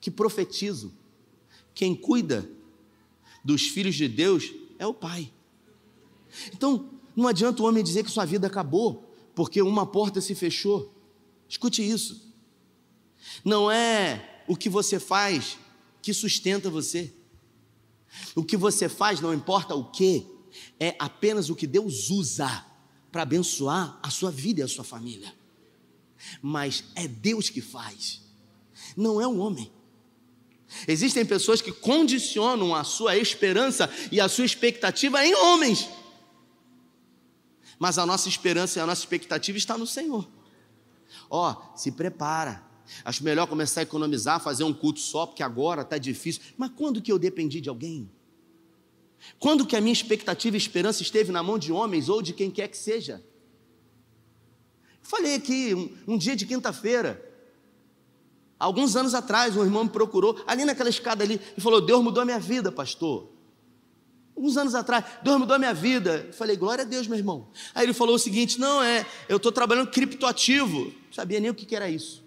[0.00, 0.92] que profetizam.
[1.74, 2.48] Quem cuida
[3.44, 5.32] dos filhos de Deus é o Pai.
[6.52, 10.94] Então, não adianta o homem dizer que sua vida acabou, porque uma porta se fechou.
[11.48, 12.32] Escute isso.
[13.44, 15.58] Não é o que você faz
[16.02, 17.12] que sustenta você.
[18.34, 20.26] O que você faz, não importa o que,
[20.78, 22.64] é apenas o que Deus usa
[23.12, 25.34] para abençoar a sua vida e a sua família.
[26.42, 28.22] Mas é Deus que faz,
[28.96, 29.70] não é o homem.
[30.86, 35.88] Existem pessoas que condicionam a sua esperança e a sua expectativa em homens.
[37.78, 40.28] Mas a nossa esperança e a nossa expectativa está no Senhor.
[41.30, 42.62] Ó, oh, se prepara.
[43.04, 46.42] Acho melhor começar a economizar, fazer um culto só, porque agora está difícil.
[46.56, 48.10] Mas quando que eu dependi de alguém?
[49.38, 52.50] Quando que a minha expectativa e esperança esteve na mão de homens ou de quem
[52.50, 53.22] quer que seja?
[55.02, 57.27] Falei aqui, um, um dia de quinta-feira,
[58.58, 62.22] Alguns anos atrás, um irmão me procurou, ali naquela escada ali, e falou: Deus mudou
[62.22, 63.28] a minha vida, pastor.
[64.34, 66.24] Alguns anos atrás, Deus mudou a minha vida.
[66.28, 67.48] Eu falei, glória a Deus, meu irmão.
[67.74, 70.84] Aí ele falou o seguinte: não é, eu estou trabalhando criptoativo.
[70.84, 72.24] Não sabia nem o que, que era isso.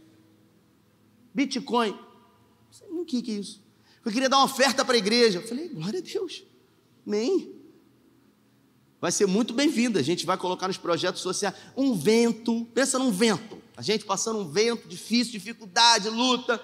[1.34, 1.92] Bitcoin.
[2.82, 3.62] Não nem o que, que é isso.
[4.04, 5.40] Eu queria dar uma oferta para a igreja.
[5.40, 6.44] Eu falei, glória a Deus.
[7.08, 7.56] Amém.
[9.00, 9.98] Vai ser muito bem-vindo.
[9.98, 12.66] A gente vai colocar nos projetos sociais um vento.
[12.74, 13.61] Pensa num vento.
[13.82, 16.62] A gente passando um vento difícil, dificuldade, luta.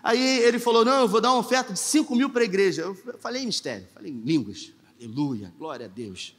[0.00, 2.82] Aí ele falou: Não, eu vou dar uma oferta de 5 mil para a igreja.
[2.82, 4.72] Eu falei em mistério, falei em línguas.
[4.96, 6.36] Aleluia, glória a Deus.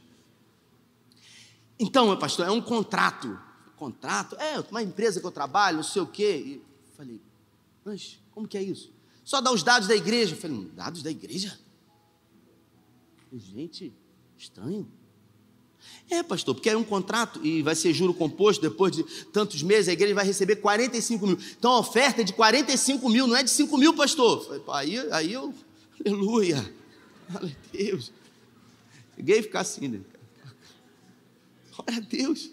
[1.78, 3.38] Então, meu pastor, é um contrato.
[3.76, 4.38] Contrato?
[4.38, 6.38] É, uma empresa que eu trabalho, não sei o quê.
[6.38, 6.62] E
[6.96, 7.20] falei,
[7.84, 8.94] mas como que é isso?
[9.26, 10.36] Só dá os dados da igreja.
[10.36, 11.60] Eu falei, dados da igreja?
[13.34, 13.94] Gente,
[14.38, 14.90] estranho.
[16.10, 19.88] É, pastor, porque é um contrato e vai ser juro composto, depois de tantos meses
[19.88, 21.38] a igreja vai receber 45 mil.
[21.58, 24.62] Então a oferta é de 45 mil, não é de 5 mil, pastor.
[24.74, 25.54] Aí, aí eu,
[26.06, 26.74] aleluia,
[27.34, 28.22] aleluia.
[29.18, 30.02] A ficar assim, né?
[31.76, 32.52] Glória a Deus.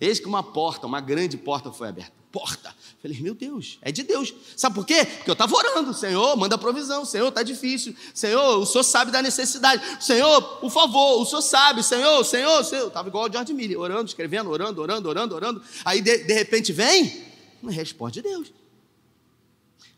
[0.00, 2.19] Eis que uma porta, uma grande porta foi aberta.
[2.32, 2.74] Porta.
[3.02, 4.32] Falei, meu Deus, é de Deus.
[4.56, 5.04] Sabe por quê?
[5.04, 5.92] Porque eu estava orando.
[5.92, 7.04] Senhor, manda provisão.
[7.04, 7.96] Senhor, está difícil.
[8.14, 9.82] Senhor, o Senhor sabe da necessidade.
[10.04, 11.82] Senhor, por favor, o Senhor sabe.
[11.82, 12.88] Senhor, Senhor, Senhor.
[12.88, 15.62] Estava igual o George Miller, orando, escrevendo, orando, orando, orando, orando.
[15.84, 17.24] Aí, de, de repente, vem
[17.62, 18.52] uma resposta de Deus.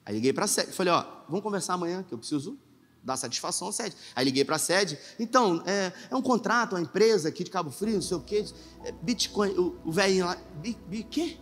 [0.07, 0.73] Aí liguei para a sede.
[0.73, 2.59] Falei, ó, vamos conversar amanhã, que eu preciso
[3.03, 3.97] dar satisfação à sede.
[4.15, 4.99] Aí liguei para a sede.
[5.19, 8.45] Então, é, é, um contrato, uma empresa aqui de Cabo Frio, não sei o quê.
[8.85, 10.37] É, Bitcoin, o, o velhinho lá.
[10.57, 11.37] Bi, bi, quê?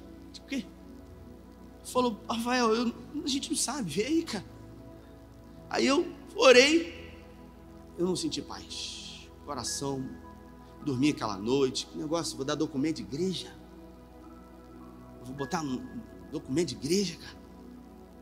[1.85, 4.45] Falou, Rafael, eu, a gente não sabe, vê aí, cara.
[5.69, 7.15] Aí eu orei,
[7.99, 9.29] eu não senti paz.
[9.45, 10.09] Coração,
[10.85, 11.87] dormi aquela noite.
[11.87, 13.55] Que negócio, vou dar documento de igreja.
[15.23, 15.63] Vou botar
[16.31, 17.41] documento de igreja, cara.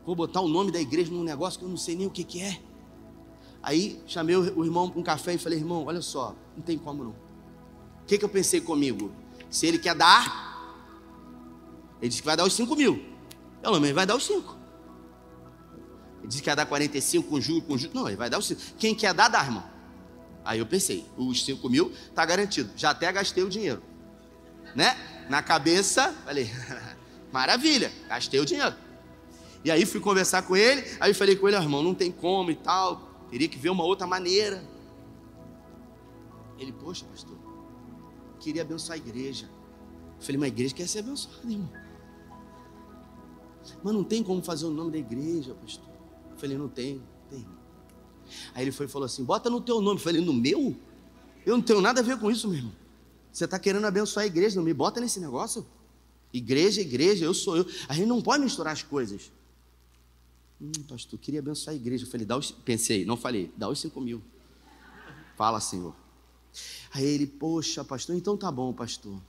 [0.05, 2.23] Vou botar o nome da igreja num negócio que eu não sei nem o que,
[2.23, 2.61] que é.
[3.61, 7.03] Aí chamei o irmão para um café e falei, irmão, olha só, não tem como
[7.03, 7.11] não.
[7.11, 9.11] O que, que eu pensei comigo?
[9.49, 10.49] Se ele quer dar,
[12.01, 13.08] ele disse que vai dar os 5 mil.
[13.61, 14.57] Pelo menos vai dar os 5.
[16.19, 17.95] Ele disse que ia dar 45 com juros, com juros.
[17.95, 18.61] Não, ele vai dar os 5.
[18.77, 19.63] Quem quer dar, dá, irmão.
[20.43, 22.71] Aí eu pensei, os 5 mil está garantido.
[22.75, 23.81] Já até gastei o dinheiro.
[24.75, 24.95] Né?
[25.29, 26.49] Na cabeça, falei,
[27.31, 28.75] maravilha, gastei o dinheiro.
[29.63, 32.55] E aí fui conversar com ele, aí falei com ele, irmão, não tem como e
[32.55, 33.09] tal.
[33.29, 34.63] Teria que ver uma outra maneira.
[36.57, 37.37] Ele, poxa, pastor,
[38.39, 39.49] queria abençoar a igreja.
[40.17, 41.88] Eu falei, mas a igreja quer ser abençoada, irmão.
[43.83, 45.87] Mas não tem como fazer o nome da igreja, pastor.
[46.31, 47.45] Eu falei, não tem, tem.
[48.53, 49.99] Aí ele foi e falou assim: bota no teu nome.
[49.99, 50.75] Eu falei, no meu?
[51.45, 52.73] Eu não tenho nada a ver com isso, meu irmão.
[53.31, 55.65] Você está querendo abençoar a igreja, não me bota nesse negócio?
[56.33, 57.65] Igreja, igreja, eu sou eu.
[57.87, 59.31] A gente não pode misturar as coisas.
[60.61, 62.05] Hum, pastor, queria abençoar a igreja.
[62.05, 62.51] Eu falei, dá os.
[62.51, 64.21] Pensei, não falei, dá os cinco mil.
[65.37, 65.95] Fala, Senhor.
[66.91, 69.13] Aí ele, poxa, pastor, então tá bom, pastor.
[69.13, 69.21] Eu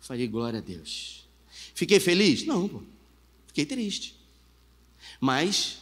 [0.00, 1.26] falei, glória a Deus.
[1.74, 2.44] Fiquei feliz?
[2.46, 2.82] Não, pô.
[3.48, 4.16] Fiquei triste.
[5.20, 5.78] Mas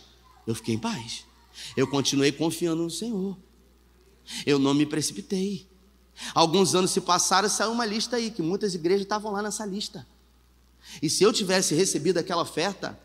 [0.46, 1.26] eu fiquei em paz.
[1.76, 3.37] Eu continuei confiando no Senhor.
[4.44, 5.66] Eu não me precipitei.
[6.35, 10.07] Alguns anos se passaram, saiu uma lista aí, que muitas igrejas estavam lá nessa lista.
[11.02, 12.98] E se eu tivesse recebido aquela oferta,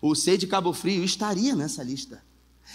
[0.00, 2.22] o Sei de Cabo Frio estaria nessa lista.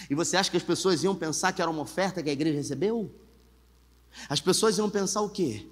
[0.10, 2.58] E você acha que as pessoas iam pensar que era uma oferta que a igreja
[2.58, 3.12] recebeu?
[4.30, 5.68] As pessoas iam pensar o quê?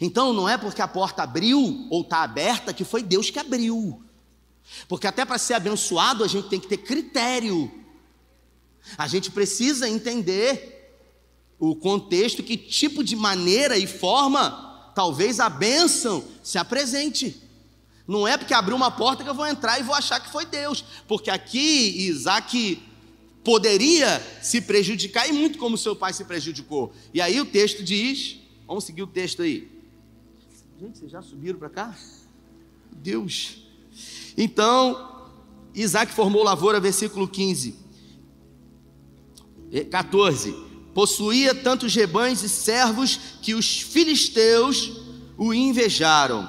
[0.00, 4.02] Então não é porque a porta abriu ou está aberta que foi Deus que abriu.
[4.88, 7.70] Porque até para ser abençoado a gente tem que ter critério.
[8.98, 10.74] A gente precisa entender
[11.58, 17.42] o contexto, que tipo de maneira e forma talvez a bênção se apresente.
[18.06, 20.44] Não é porque abriu uma porta que eu vou entrar e vou achar que foi
[20.44, 22.82] Deus, porque aqui Isaac
[23.42, 26.92] poderia se prejudicar e muito como seu pai se prejudicou.
[27.12, 29.70] E aí o texto diz, vamos seguir o texto aí.
[30.80, 31.96] Gente, vocês já subiram para cá?
[32.92, 33.63] Deus.
[34.36, 35.30] Então,
[35.74, 37.74] Isaac formou lavoura, versículo 15.
[39.90, 40.54] 14.
[40.94, 44.92] Possuía tantos rebanhos e servos que os filisteus
[45.36, 46.48] o invejaram.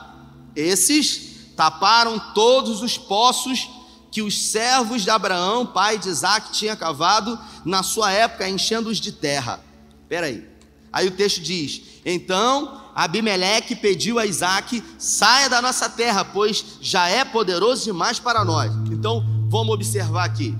[0.55, 3.67] Esses taparam todos os poços
[4.11, 9.11] que os servos de Abraão, pai de Isaac, tinham cavado na sua época, enchendo-os de
[9.11, 9.61] terra.
[10.03, 10.54] Espera aí.
[10.95, 17.09] Aí o texto diz: Então Abimeleque pediu a Isaac: saia da nossa terra, pois já
[17.09, 18.71] é poderoso demais para nós.
[18.89, 20.55] Então vamos observar aqui.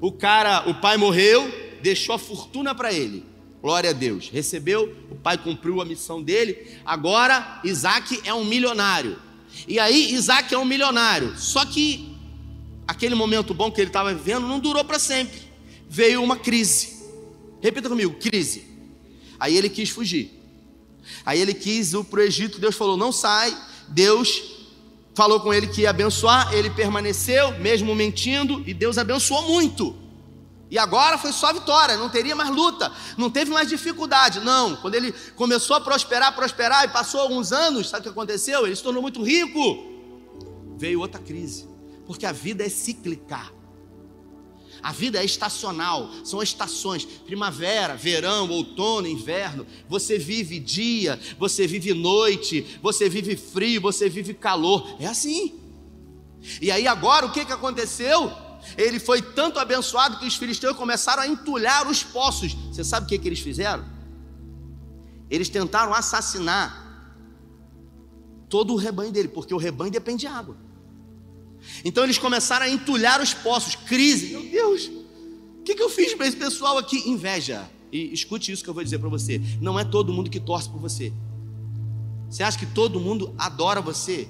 [0.00, 1.48] O cara, o pai morreu,
[1.80, 3.24] deixou a fortuna para ele.
[3.62, 4.28] Glória a Deus.
[4.28, 6.76] Recebeu, o pai cumpriu a missão dele.
[6.84, 9.18] Agora Isaac é um milionário.
[9.68, 11.38] E aí Isaac é um milionário.
[11.38, 12.16] Só que
[12.88, 15.38] aquele momento bom que ele estava vivendo não durou para sempre.
[15.88, 17.04] Veio uma crise.
[17.60, 18.69] Repita comigo, crise.
[19.40, 20.38] Aí ele quis fugir.
[21.24, 23.56] Aí ele quis ir para o Egito, Deus falou: não sai.
[23.88, 24.42] Deus
[25.14, 29.96] falou com ele que ia abençoar, ele permaneceu, mesmo mentindo, e Deus abençoou muito.
[30.70, 34.38] E agora foi só vitória, não teria mais luta, não teve mais dificuldade.
[34.38, 38.64] Não, quando ele começou a prosperar, prosperar, e passou alguns anos, sabe o que aconteceu?
[38.64, 39.60] Ele se tornou muito rico.
[40.78, 41.68] Veio outra crise,
[42.06, 43.59] porque a vida é cíclica.
[44.82, 49.66] A vida é estacional, são estações: primavera, verão, outono, inverno.
[49.88, 54.96] Você vive dia, você vive noite, você vive frio, você vive calor.
[54.98, 55.54] É assim.
[56.60, 58.32] E aí agora o que, que aconteceu?
[58.76, 62.54] Ele foi tanto abençoado que os filisteus começaram a entulhar os poços.
[62.70, 63.84] Você sabe o que, que eles fizeram?
[65.28, 66.88] Eles tentaram assassinar
[68.48, 70.56] todo o rebanho dele, porque o rebanho depende de água.
[71.84, 74.28] Então eles começaram a entulhar os poços, crise.
[74.28, 77.08] Meu Deus, o que, que eu fiz para esse pessoal aqui?
[77.08, 77.70] Inveja.
[77.92, 80.68] e escute isso que eu vou dizer para você: não é todo mundo que torce
[80.68, 81.12] por você.
[82.28, 84.28] Você acha que todo mundo adora você?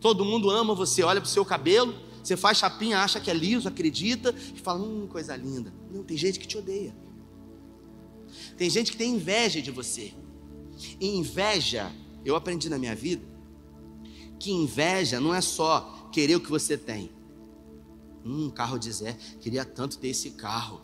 [0.00, 3.34] Todo mundo ama você, olha para o seu cabelo, você faz chapinha, acha que é
[3.34, 5.72] liso, acredita e fala, hum, coisa linda.
[5.92, 6.94] Não, tem gente que te odeia.
[8.56, 10.12] Tem gente que tem inveja de você.
[11.00, 11.90] E inveja,
[12.24, 13.22] eu aprendi na minha vida,
[14.38, 17.12] que inveja não é só querer o que você tem.
[18.24, 20.80] Hum, carro de Zé, queria tanto ter esse carro.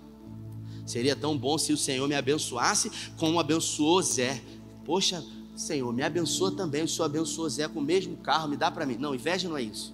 [0.86, 4.40] Seria tão bom se o Senhor me abençoasse como abençoou Zé.
[4.84, 5.24] Poxa,
[5.56, 6.84] Senhor, me abençoa também.
[6.84, 8.96] O Senhor abençoou Zé com o mesmo carro, me dá para mim.
[8.96, 9.92] Não, inveja não é isso.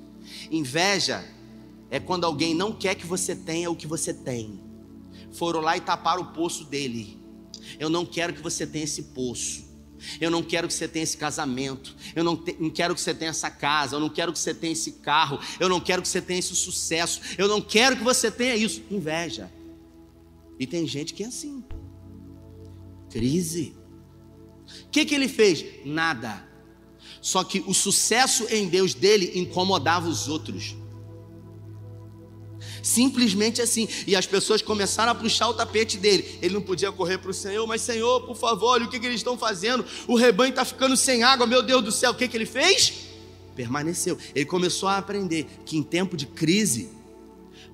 [0.50, 1.26] Inveja
[1.90, 4.60] é quando alguém não quer que você tenha o que você tem.
[5.32, 7.18] Foram lá e taparam o poço dele.
[7.78, 9.69] Eu não quero que você tenha esse poço.
[10.20, 11.94] Eu não quero que você tenha esse casamento.
[12.14, 13.96] Eu não, te, não, quero que você tenha essa casa.
[13.96, 15.38] Eu não quero que você tenha esse carro.
[15.58, 17.20] Eu não quero que você tenha esse sucesso.
[17.36, 18.82] Eu não quero que você tenha isso.
[18.90, 19.50] Inveja.
[20.58, 21.64] E tem gente que é assim.
[23.10, 23.74] Crise.
[24.86, 25.64] O que, que ele fez?
[25.84, 26.48] Nada.
[27.20, 30.76] Só que o sucesso em Deus dele incomodava os outros.
[32.82, 33.88] Simplesmente assim.
[34.06, 36.38] E as pessoas começaram a puxar o tapete dele.
[36.40, 39.06] Ele não podia correr para o Senhor, mas Senhor, por favor, olha o que, que
[39.06, 39.84] eles estão fazendo.
[40.06, 42.12] O rebanho está ficando sem água, meu Deus do céu.
[42.12, 42.92] O que, que ele fez?
[43.54, 44.18] Permaneceu.
[44.34, 46.90] Ele começou a aprender que em tempo de crise,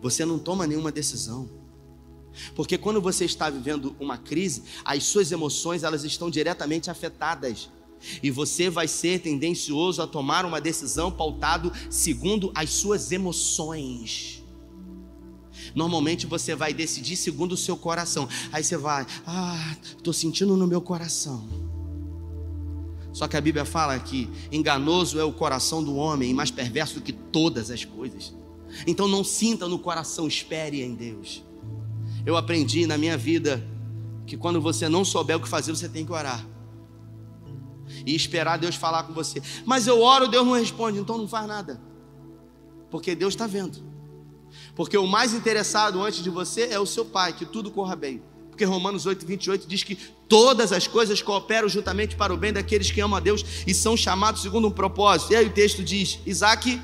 [0.00, 1.48] você não toma nenhuma decisão.
[2.54, 7.70] Porque quando você está vivendo uma crise, as suas emoções elas estão diretamente afetadas.
[8.22, 14.42] E você vai ser tendencioso a tomar uma decisão pautado segundo as suas emoções.
[15.76, 18.26] Normalmente você vai decidir segundo o seu coração.
[18.50, 21.46] Aí você vai, ah, estou sentindo no meu coração.
[23.12, 27.02] Só que a Bíblia fala que enganoso é o coração do homem mais perverso do
[27.02, 28.34] que todas as coisas.
[28.86, 31.44] Então não sinta no coração, espere em Deus.
[32.24, 33.62] Eu aprendi na minha vida
[34.26, 36.42] que quando você não souber o que fazer, você tem que orar.
[38.06, 39.42] E esperar Deus falar com você.
[39.66, 41.78] Mas eu oro, Deus não responde, então não faz nada.
[42.90, 43.95] Porque Deus está vendo.
[44.76, 48.22] Porque o mais interessado antes de você é o seu pai, que tudo corra bem.
[48.50, 49.96] Porque Romanos 8, 28 diz que
[50.28, 53.96] todas as coisas cooperam juntamente para o bem daqueles que amam a Deus e são
[53.96, 55.32] chamados segundo um propósito.
[55.32, 56.80] E aí o texto diz: Isaac.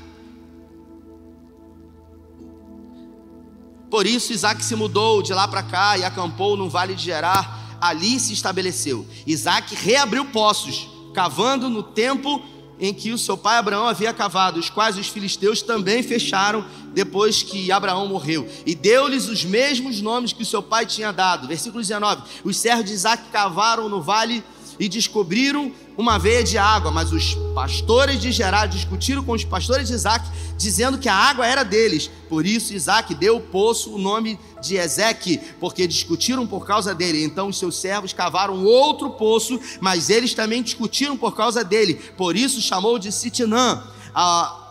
[3.91, 7.77] Por isso Isaac se mudou de lá para cá e acampou no vale de Gerar,
[7.79, 9.05] ali se estabeleceu.
[9.27, 12.41] Isaac reabriu poços, cavando no tempo
[12.79, 17.43] em que o seu pai Abraão havia cavado, os quais os filisteus também fecharam depois
[17.43, 21.47] que Abraão morreu, e deu-lhes os mesmos nomes que o seu pai tinha dado.
[21.47, 24.43] Versículo 19: Os servos de Isaac cavaram no vale
[24.79, 29.87] e descobriram uma veia de água, mas os pastores de Gerar discutiram com os pastores
[29.87, 30.27] de Isaac,
[30.57, 32.09] dizendo que a água era deles.
[32.27, 37.23] Por isso Isaac deu o poço o nome de Ezeque, porque discutiram por causa dele.
[37.23, 41.95] Então os seus servos cavaram outro poço, mas eles também discutiram por causa dele.
[42.17, 43.83] Por isso chamou de Sitinã.
[44.15, 44.62] Ah,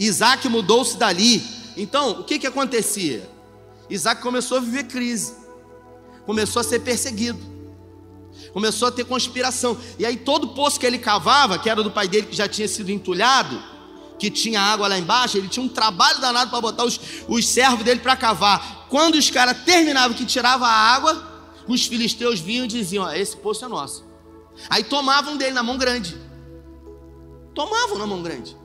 [0.00, 1.46] Isaac mudou-se dali.
[1.76, 3.30] Então, o que que acontecia?
[3.88, 5.34] Isaac começou a viver crise.
[6.26, 7.50] Começou a ser perseguido
[8.52, 9.76] começou a ter conspiração.
[9.98, 12.66] E aí todo poço que ele cavava, que era do pai dele que já tinha
[12.68, 13.62] sido entulhado,
[14.18, 17.84] que tinha água lá embaixo, ele tinha um trabalho danado para botar os, os servos
[17.84, 18.86] dele para cavar.
[18.88, 21.26] Quando os caras terminavam que tirava a água,
[21.66, 24.04] os filisteus vinham e diziam: esse poço é nosso.
[24.68, 26.16] Aí tomavam dele na mão grande.
[27.54, 28.56] Tomavam na mão grande.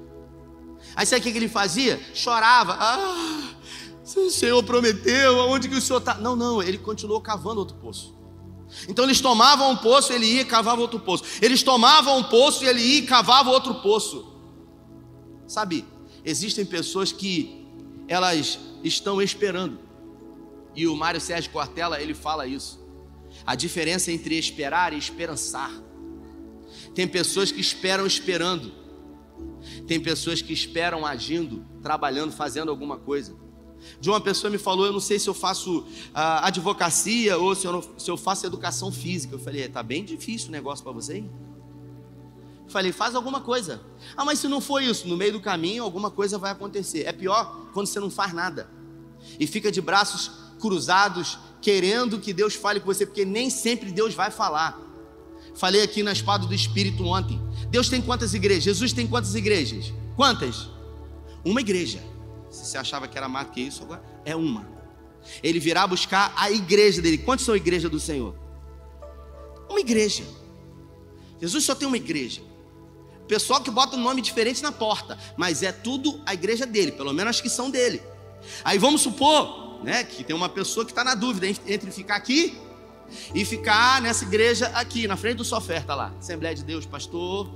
[0.96, 2.00] Aí sabe o que ele fazia?
[2.14, 2.78] Chorava.
[2.80, 3.56] Ah,
[4.16, 6.16] o Senhor prometeu, aonde que o Senhor está?
[6.16, 8.16] Não, não, ele continuou cavando outro poço.
[8.88, 11.24] Então eles tomavam um poço, ele ia e cavava outro poço.
[11.41, 14.34] Eles tomavam um poço e ele ia e cavava outro poço.
[15.48, 15.86] Sabe,
[16.24, 17.66] existem pessoas que
[18.08, 19.80] elas estão esperando.
[20.76, 22.84] E o Mário Sérgio Cortella, ele fala isso.
[23.46, 25.72] A diferença entre esperar e esperançar.
[26.93, 28.72] Tem pessoas que esperam esperando.
[29.88, 33.36] Tem pessoas que esperam agindo, trabalhando, fazendo alguma coisa
[34.00, 35.86] de uma pessoa me falou: Eu não sei se eu faço uh,
[36.42, 39.36] advocacia ou se eu, não, se eu faço educação física.
[39.36, 41.32] Eu falei: Está bem difícil o negócio para você, hein?
[42.68, 43.82] Falei: Faz alguma coisa.
[44.16, 47.04] Ah, mas se não for isso, no meio do caminho alguma coisa vai acontecer.
[47.06, 48.70] É pior quando você não faz nada
[49.40, 54.14] e fica de braços cruzados, querendo que Deus fale com você, porque nem sempre Deus
[54.14, 54.80] vai falar.
[55.56, 57.42] Falei aqui na espada do Espírito ontem.
[57.70, 58.63] Deus tem quantas igrejas?
[58.63, 59.93] Jesus tem quantas igrejas?
[60.16, 60.70] Quantas?
[61.43, 61.99] Uma igreja.
[62.49, 64.68] Se você achava que era mais que isso, agora é uma.
[65.43, 67.18] Ele virá buscar a igreja dele.
[67.18, 68.36] Quantos são a igreja do Senhor?
[69.70, 70.24] Uma igreja.
[71.41, 72.41] Jesus só tem uma igreja.
[73.28, 77.11] Pessoal que bota um nome diferente na porta, mas é tudo a igreja dele, pelo
[77.11, 78.01] menos as que são dele.
[78.63, 82.55] Aí vamos supor, né, que tem uma pessoa que está na dúvida entre ficar aqui
[83.34, 86.14] e ficar nessa igreja aqui, na frente do sua oferta lá.
[86.20, 87.49] Assembleia de Deus, pastor.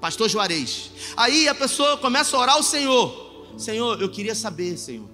[0.00, 0.90] Pastor Juarez.
[1.16, 3.54] Aí a pessoa começa a orar ao Senhor.
[3.56, 5.08] Senhor, eu queria saber, Senhor.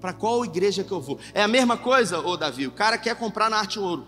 [0.00, 1.18] Para qual igreja que eu vou?
[1.32, 2.66] É a mesma coisa, ô Davi.
[2.66, 4.06] O cara quer comprar na arte ouro.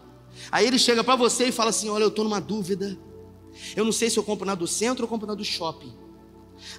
[0.50, 2.98] Aí ele chega para você e fala assim: Olha, eu estou numa dúvida.
[3.76, 5.94] Eu não sei se eu compro na do centro ou compro na do shopping.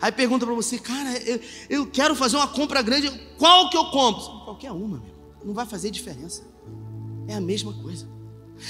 [0.02, 3.86] Aí pergunta para você, cara, eu, eu, quero fazer uma compra grande, qual que eu
[3.86, 4.44] compro?
[4.44, 5.16] Qualquer uma, meu.
[5.44, 6.44] Não vai fazer diferença.
[7.28, 8.08] É a mesma coisa.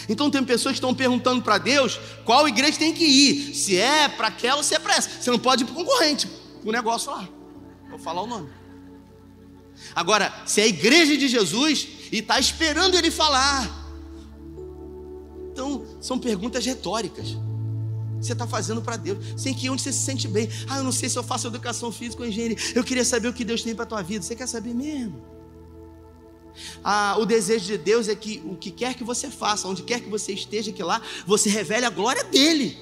[0.10, 3.53] Então tem pessoas que estão perguntando para Deus qual igreja tem que ir.
[3.53, 5.10] Se é para aquela ou se é para essa.
[5.22, 6.30] Você não pode ir para concorrente,
[6.64, 7.28] o negócio lá.
[7.89, 8.49] Vou falar o nome.
[9.93, 13.84] Agora, se é a igreja de Jesus e está esperando ele falar.
[15.51, 17.38] Então, são perguntas retóricas
[18.26, 20.49] você está fazendo para Deus, sem que onde você se sente bem.
[20.68, 22.58] Ah, eu não sei se eu faço educação física ou engenharia.
[22.74, 24.24] Eu queria saber o que Deus tem para a tua vida.
[24.24, 25.22] Você quer saber mesmo?
[26.84, 29.99] Ah, o desejo de Deus é que o que quer que você faça, onde quer
[29.99, 32.78] que você esteja, que lá você revele a glória dele.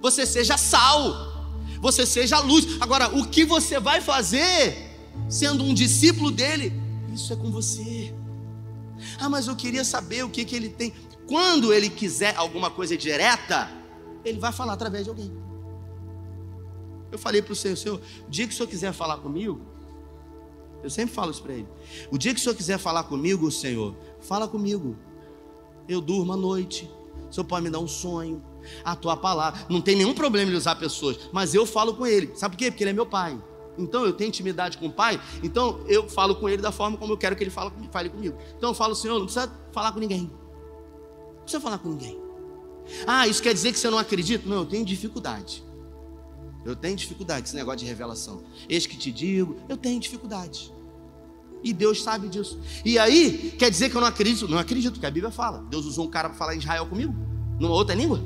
[0.00, 1.48] Você seja sal,
[1.80, 2.76] você seja luz.
[2.80, 4.90] Agora, o que você vai fazer
[5.28, 6.72] sendo um discípulo dele?
[7.12, 8.14] Isso é com você.
[9.18, 10.92] Ah, mas eu queria saber o que, que ele tem.
[11.26, 13.70] Quando ele quiser alguma coisa direta,
[14.24, 15.32] ele vai falar através de alguém.
[17.10, 19.60] Eu falei para o Senhor, Senhor, o dia que o Senhor quiser falar comigo,
[20.82, 21.68] eu sempre falo isso para ele.
[22.10, 24.96] O dia que o Senhor quiser falar comigo, Senhor, fala comigo.
[25.88, 26.90] Eu durmo à noite.
[27.28, 28.42] O Senhor pode me dar um sonho,
[28.84, 29.66] a tua palavra.
[29.68, 32.32] Não tem nenhum problema de usar pessoas, mas eu falo com ele.
[32.36, 32.70] Sabe por quê?
[32.70, 33.40] Porque ele é meu pai.
[33.78, 37.12] Então eu tenho intimidade com o pai, então eu falo com ele da forma como
[37.12, 38.38] eu quero que ele fale comigo.
[38.56, 40.30] Então eu falo, Senhor, não precisa falar com ninguém.
[41.34, 42.18] Não precisa falar com ninguém.
[43.06, 44.48] Ah, isso quer dizer que você não acredita?
[44.48, 45.62] Não, eu tenho dificuldade.
[46.66, 48.42] Eu tenho dificuldade, esse negócio de revelação.
[48.68, 50.72] Eis que te digo, eu tenho dificuldade.
[51.62, 52.60] E Deus sabe disso.
[52.84, 54.48] E aí, quer dizer que eu não acredito?
[54.48, 55.64] Não acredito, porque a Bíblia fala.
[55.70, 57.14] Deus usou um cara para falar em Israel comigo,
[57.58, 58.20] numa outra língua.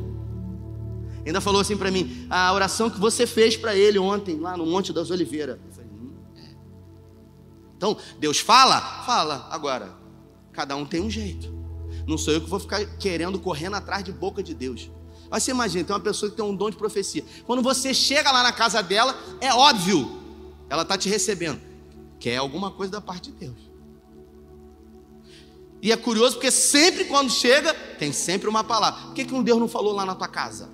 [1.24, 4.66] Ainda falou assim para mim: a oração que você fez para ele ontem, lá no
[4.66, 5.58] Monte das Oliveiras.
[5.64, 6.54] Eu falei, hum, é.
[7.76, 8.80] Então, Deus fala?
[9.04, 9.48] Fala.
[9.50, 9.94] Agora,
[10.52, 11.52] cada um tem um jeito.
[12.06, 14.90] Não sou eu que vou ficar querendo, correndo atrás de boca de Deus.
[15.30, 17.24] Mas você imagina, tem uma pessoa que tem um dom de profecia.
[17.46, 20.20] Quando você chega lá na casa dela, é óbvio,
[20.68, 21.60] ela está te recebendo.
[22.18, 23.70] Quer alguma coisa da parte de Deus.
[25.82, 29.00] E é curioso porque sempre quando chega, tem sempre uma palavra.
[29.02, 30.68] Por que, que um Deus não falou lá na tua casa?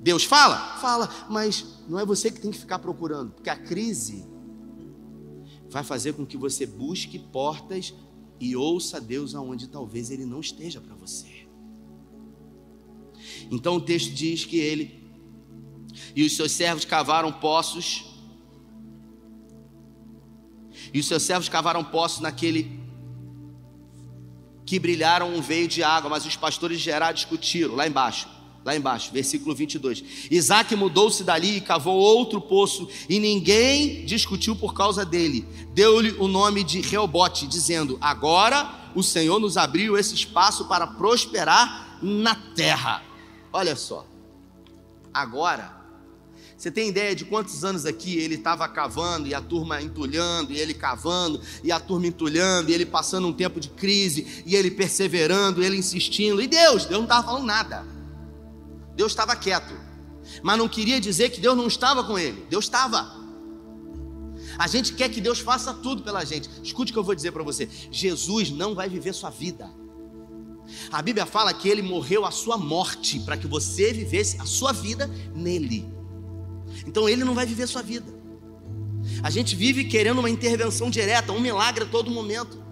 [0.00, 0.56] Deus fala?
[0.78, 4.24] Fala, mas não é você que tem que ficar procurando, porque a crise
[5.68, 7.92] vai fazer com que você busque portas
[8.40, 11.37] e ouça Deus aonde talvez Ele não esteja para você.
[13.50, 14.98] Então o texto diz que ele
[16.14, 18.04] e os seus servos cavaram poços,
[20.92, 22.80] e os seus servos cavaram poços naquele
[24.64, 28.28] que brilharam um veio de água, mas os pastores de discutiram lá embaixo
[28.64, 30.04] lá embaixo, versículo 22.
[30.30, 35.46] Isaac mudou-se dali e cavou outro poço, e ninguém discutiu por causa dele.
[35.72, 41.98] Deu-lhe o nome de Reobote, dizendo: Agora o Senhor nos abriu esse espaço para prosperar
[42.02, 43.02] na terra.
[43.52, 44.06] Olha só,
[45.12, 45.76] agora.
[46.56, 50.58] Você tem ideia de quantos anos aqui ele estava cavando e a turma entulhando, e
[50.58, 54.72] ele cavando, e a turma entulhando, e ele passando um tempo de crise, e ele
[54.72, 57.86] perseverando, e ele insistindo, e Deus, Deus não estava falando nada.
[58.96, 59.72] Deus estava quieto.
[60.42, 62.44] Mas não queria dizer que Deus não estava com ele.
[62.50, 63.16] Deus estava.
[64.58, 66.50] A gente quer que Deus faça tudo pela gente.
[66.62, 67.68] Escute o que eu vou dizer para você.
[67.92, 69.70] Jesus não vai viver sua vida.
[70.90, 74.72] A Bíblia fala que ele morreu a sua morte para que você vivesse a sua
[74.72, 75.88] vida nele.
[76.86, 78.18] Então ele não vai viver sua vida.
[79.22, 82.62] A gente vive querendo uma intervenção direta, um milagre a todo momento.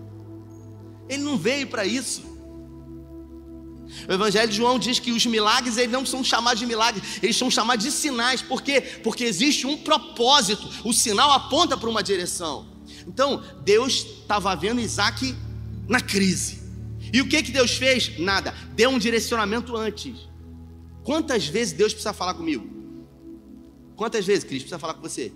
[1.09, 2.37] Ele não veio para isso.
[4.09, 7.37] O Evangelho de João diz que os milagres eles não são chamados de milagres, eles
[7.37, 8.43] são chamados de sinais.
[8.43, 8.81] Por quê?
[9.03, 10.69] Porque existe um propósito.
[10.85, 12.67] O sinal aponta para uma direção.
[13.07, 15.35] Então, Deus estava vendo Isaac
[15.89, 16.56] na crise.
[17.13, 18.19] E o que, que Deus fez?
[18.19, 18.53] Nada.
[18.75, 20.29] Deu um direcionamento antes.
[21.05, 22.69] Quantas vezes Deus precisa falar comigo?
[23.97, 25.33] Quantas vezes Cristo precisa falar com você?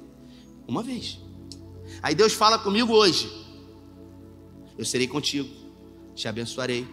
[0.66, 1.18] Uma vez.
[2.03, 3.31] Aí Deus fala comigo hoje.
[4.77, 5.49] Eu serei contigo,
[6.14, 6.87] te abençoarei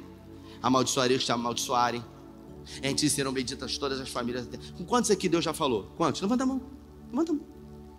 [0.61, 2.03] amaldiçoarei os que te amaldiçoarem.
[2.83, 4.47] Em ti serão benditas todas as famílias.
[4.77, 5.91] Com quantos aqui Deus já falou?
[5.95, 6.21] Quantos?
[6.21, 6.61] Levanta a mão.
[7.09, 7.45] Levanta a mão.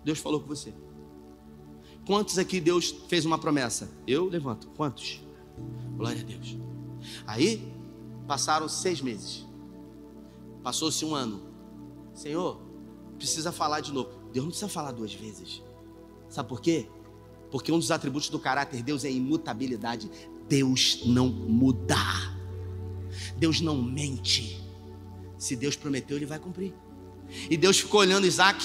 [0.05, 0.75] Deus falou com você.
[2.07, 3.91] Quantos aqui Deus fez uma promessa?
[4.07, 4.69] Eu levanto.
[4.69, 5.23] Quantos?
[5.97, 6.68] Glória a Deus.
[7.27, 7.73] Aí
[8.27, 9.47] passaram seis meses.
[10.63, 11.43] Passou-se um ano.
[12.15, 12.61] Senhor,
[13.17, 14.11] precisa falar de novo.
[14.33, 15.63] Deus não precisa falar duas vezes.
[16.29, 16.89] Sabe por quê?
[17.51, 20.11] Porque um dos atributos do caráter de Deus é a imutabilidade.
[20.49, 21.97] Deus não muda.
[23.37, 24.63] Deus não mente.
[25.39, 26.75] Se Deus prometeu, ele vai cumprir.
[27.49, 28.65] E Deus ficou olhando Isaac,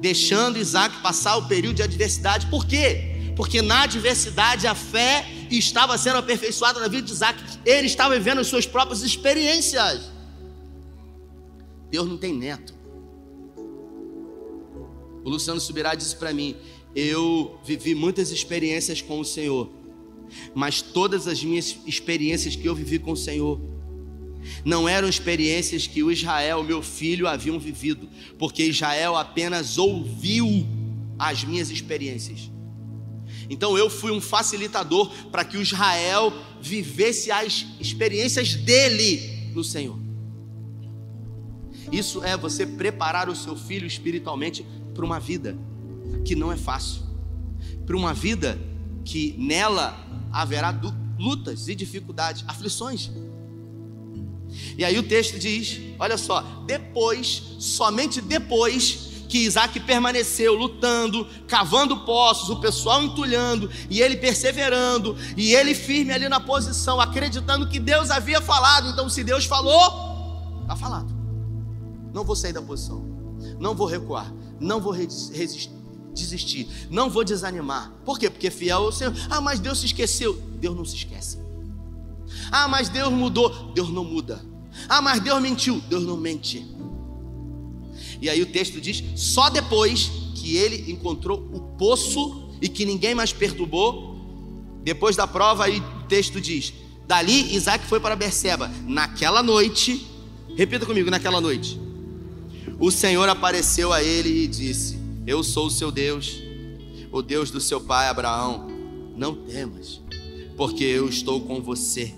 [0.00, 2.46] deixando Isaac passar o período de adversidade.
[2.46, 3.09] Por quê?
[3.40, 7.42] Porque na adversidade a fé estava sendo aperfeiçoada na vida de Isaac.
[7.64, 10.10] Ele estava vivendo as suas próprias experiências.
[11.90, 12.74] Deus não tem neto.
[15.24, 16.54] O Luciano Subirá disse para mim:
[16.94, 19.70] Eu vivi muitas experiências com o Senhor,
[20.54, 23.58] mas todas as minhas experiências que eu vivi com o Senhor
[24.66, 28.06] não eram experiências que o Israel, meu filho, haviam vivido,
[28.38, 30.66] porque Israel apenas ouviu
[31.18, 32.50] as minhas experiências.
[33.50, 36.32] Então eu fui um facilitador para que o Israel
[36.62, 39.98] vivesse as experiências dele no Senhor.
[41.90, 45.58] Isso é você preparar o seu filho espiritualmente para uma vida
[46.24, 47.02] que não é fácil,
[47.84, 48.56] para uma vida
[49.04, 49.98] que nela
[50.30, 50.70] haverá
[51.18, 53.10] lutas e dificuldades, aflições.
[54.78, 62.00] E aí o texto diz: olha só, depois, somente depois que Isaac permaneceu lutando, cavando
[62.00, 67.78] poços, o pessoal entulhando, e ele perseverando, e ele firme ali na posição, acreditando que
[67.78, 68.88] Deus havia falado.
[68.88, 71.14] Então, se Deus falou, está falado.
[72.12, 73.04] Não vou sair da posição,
[73.60, 74.94] não vou recuar, não vou
[76.12, 77.92] desistir, não vou desanimar.
[78.04, 78.28] Por quê?
[78.28, 79.14] Porque fiel ao Senhor.
[79.30, 80.34] Ah, mas Deus se esqueceu.
[80.60, 81.38] Deus não se esquece.
[82.50, 83.72] Ah, mas Deus mudou.
[83.72, 84.44] Deus não muda.
[84.88, 85.80] Ah, mas Deus mentiu.
[85.88, 86.66] Deus não mente.
[88.20, 93.14] E aí o texto diz: só depois que ele encontrou o poço e que ninguém
[93.14, 94.16] mais perturbou,
[94.82, 96.72] depois da prova, aí o texto diz:
[97.06, 98.70] dali Isaac foi para Berseba.
[98.86, 100.06] Naquela noite,
[100.56, 101.80] repita comigo, naquela noite,
[102.78, 106.42] o Senhor apareceu a ele e disse: Eu sou o seu Deus,
[107.10, 108.68] o Deus do seu pai Abraão.
[109.16, 110.00] Não temas,
[110.56, 112.14] porque eu estou com você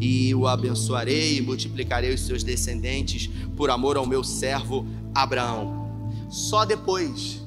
[0.00, 4.86] e o abençoarei e multiplicarei os seus descendentes por amor ao meu servo
[5.22, 5.86] Abraão.
[6.30, 7.42] Só depois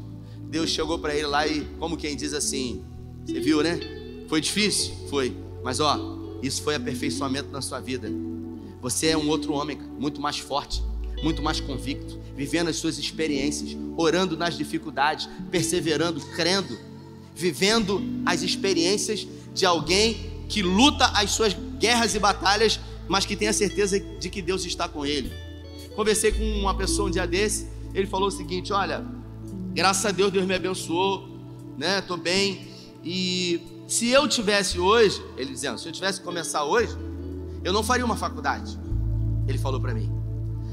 [0.50, 2.84] Deus chegou para ele lá e, como quem diz assim,
[3.26, 3.80] você viu, né?
[4.28, 4.94] Foi difícil?
[5.10, 5.36] Foi.
[5.64, 5.98] Mas ó,
[6.42, 8.10] isso foi aperfeiçoamento na sua vida.
[8.82, 10.82] Você é um outro homem, muito mais forte,
[11.22, 16.78] muito mais convicto, vivendo as suas experiências, orando nas dificuldades, perseverando, crendo,
[17.36, 23.48] vivendo as experiências de alguém que luta as suas guerras e batalhas, mas que tem
[23.48, 25.32] a certeza de que Deus está com ele.
[26.00, 29.06] Conversei com uma pessoa um dia desse, ele falou o seguinte: Olha,
[29.74, 31.28] graças a Deus, Deus me abençoou,
[31.78, 32.00] né?
[32.00, 32.70] Estou bem.
[33.04, 36.98] E se eu tivesse hoje, ele dizendo, se eu tivesse que começar hoje,
[37.66, 38.80] eu não faria uma faculdade.
[39.46, 40.10] Ele falou para mim.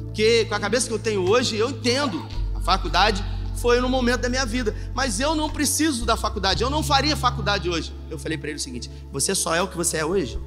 [0.05, 2.25] Porque com a cabeça que eu tenho hoje, eu entendo.
[2.55, 3.25] A faculdade
[3.57, 6.63] foi no momento da minha vida, mas eu não preciso da faculdade.
[6.63, 7.93] Eu não faria faculdade hoje.
[8.09, 10.39] Eu falei para ele o seguinte: você só é o que você é hoje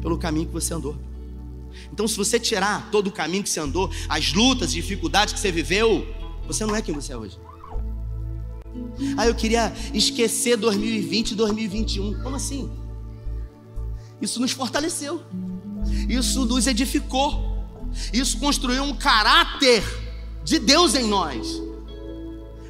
[0.00, 0.96] pelo caminho que você andou.
[1.92, 5.40] Então, se você tirar todo o caminho que você andou, as lutas, as dificuldades que
[5.40, 6.06] você viveu,
[6.46, 7.38] você não é quem você é hoje.
[9.16, 12.22] Ah, eu queria esquecer 2020 e 2021.
[12.22, 12.70] Como assim?
[14.20, 15.22] Isso nos fortaleceu.
[16.08, 17.52] Isso nos edificou.
[18.12, 19.84] Isso construiu um caráter
[20.42, 21.60] de Deus em nós.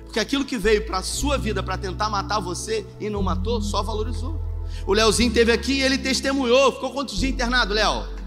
[0.05, 3.63] Porque aquilo que veio para a sua vida para tentar matar você e não matou,
[3.63, 4.41] só valorizou.
[4.87, 6.73] O Leozinho teve aqui e ele testemunhou.
[6.73, 8.22] Ficou quantos dias internado, Léo?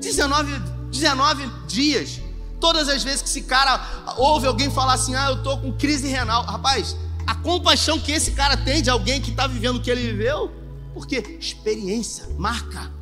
[0.00, 0.52] 19,
[0.90, 2.20] 19 dias.
[2.60, 6.08] Todas as vezes que esse cara ouve alguém falar assim, ah, eu estou com crise
[6.08, 6.44] renal.
[6.44, 10.12] Rapaz, a compaixão que esse cara tem de alguém que está vivendo o que ele
[10.12, 10.50] viveu,
[10.94, 12.92] porque experiência, marca.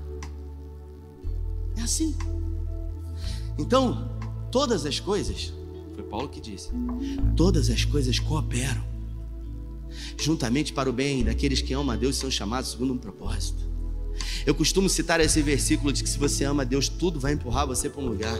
[1.76, 2.16] É assim.
[3.58, 4.10] Então,
[4.50, 5.52] todas as coisas,
[5.94, 6.70] foi Paulo que disse,
[7.36, 8.94] todas as coisas cooperam
[10.18, 13.73] juntamente para o bem daqueles que amam a Deus e são chamados segundo um propósito.
[14.46, 17.88] Eu costumo citar esse versículo de que se você ama Deus, tudo vai empurrar você
[17.88, 18.38] para um lugar.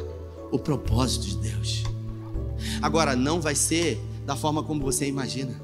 [0.51, 1.83] O propósito de Deus.
[2.81, 5.61] Agora, não vai ser da forma como você imagina.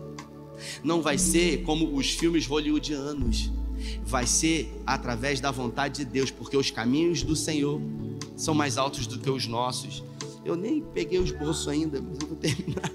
[0.82, 3.50] Não vai ser como os filmes hollywoodianos.
[4.04, 7.80] Vai ser através da vontade de Deus, porque os caminhos do Senhor
[8.36, 10.02] são mais altos do que os nossos.
[10.44, 12.90] Eu nem peguei os bolsos ainda, mas eu vou terminar.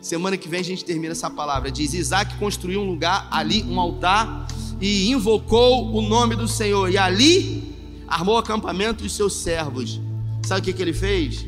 [0.00, 1.70] Semana que vem a gente termina essa palavra.
[1.70, 4.46] Diz: Isaac construiu um lugar ali, um altar,
[4.82, 6.90] e invocou o nome do Senhor.
[6.90, 7.72] E ali
[8.08, 10.00] armou acampamento dos seus servos.
[10.44, 11.46] Sabe o que, que ele fez?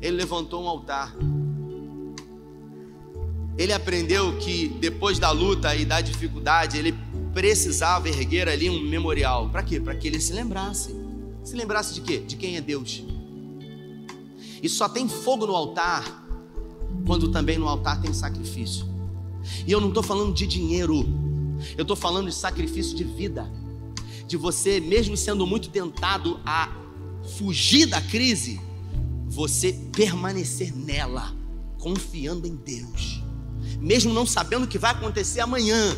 [0.00, 1.14] Ele levantou um altar.
[3.58, 6.94] Ele aprendeu que depois da luta e da dificuldade, ele
[7.34, 9.48] precisava erguer ali um memorial.
[9.50, 9.80] Para quê?
[9.80, 10.94] Para que ele se lembrasse.
[11.42, 12.18] Se lembrasse de quê?
[12.18, 13.02] De quem é Deus.
[14.62, 16.24] E só tem fogo no altar
[17.04, 18.86] quando também no altar tem sacrifício.
[19.66, 21.04] E eu não estou falando de dinheiro,
[21.76, 23.50] eu estou falando de sacrifício de vida,
[24.26, 26.72] de você, mesmo sendo muito tentado a
[27.36, 28.60] fugir da crise,
[29.26, 31.34] você permanecer nela,
[31.78, 33.22] confiando em Deus,
[33.80, 35.96] mesmo não sabendo o que vai acontecer amanhã.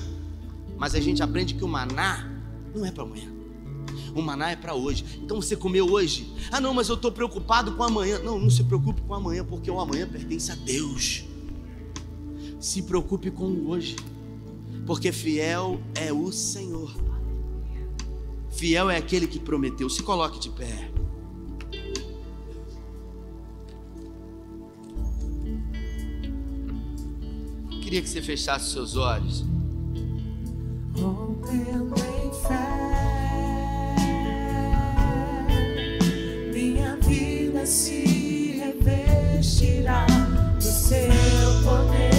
[0.77, 2.31] Mas a gente aprende que o maná
[2.75, 3.33] não é para amanhã.
[4.15, 5.05] O maná é para hoje.
[5.23, 6.33] Então você comeu hoje.
[6.51, 8.19] Ah, não, mas eu estou preocupado com amanhã.
[8.21, 11.25] Não, não se preocupe com amanhã, porque o amanhã pertence a Deus.
[12.61, 13.97] Se preocupe com o hoje,
[14.87, 16.95] porque fiel é o Senhor.
[18.51, 19.89] Fiel é aquele que prometeu.
[19.89, 20.91] Se coloque de pé.
[27.83, 29.45] Queria que você fechasse seus olhos.
[36.53, 40.07] Minha vida se revestirá
[40.57, 41.09] do seu
[41.65, 42.14] poder.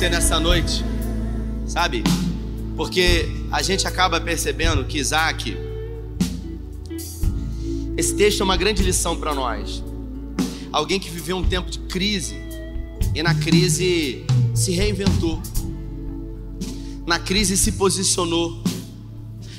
[0.00, 0.82] Você nessa noite,
[1.66, 2.02] sabe?
[2.74, 5.54] Porque a gente acaba percebendo que Isaac,
[7.98, 9.84] esse texto é uma grande lição para nós.
[10.72, 12.34] Alguém que viveu um tempo de crise
[13.14, 14.24] e na crise
[14.54, 15.38] se reinventou,
[17.06, 18.64] na crise se posicionou,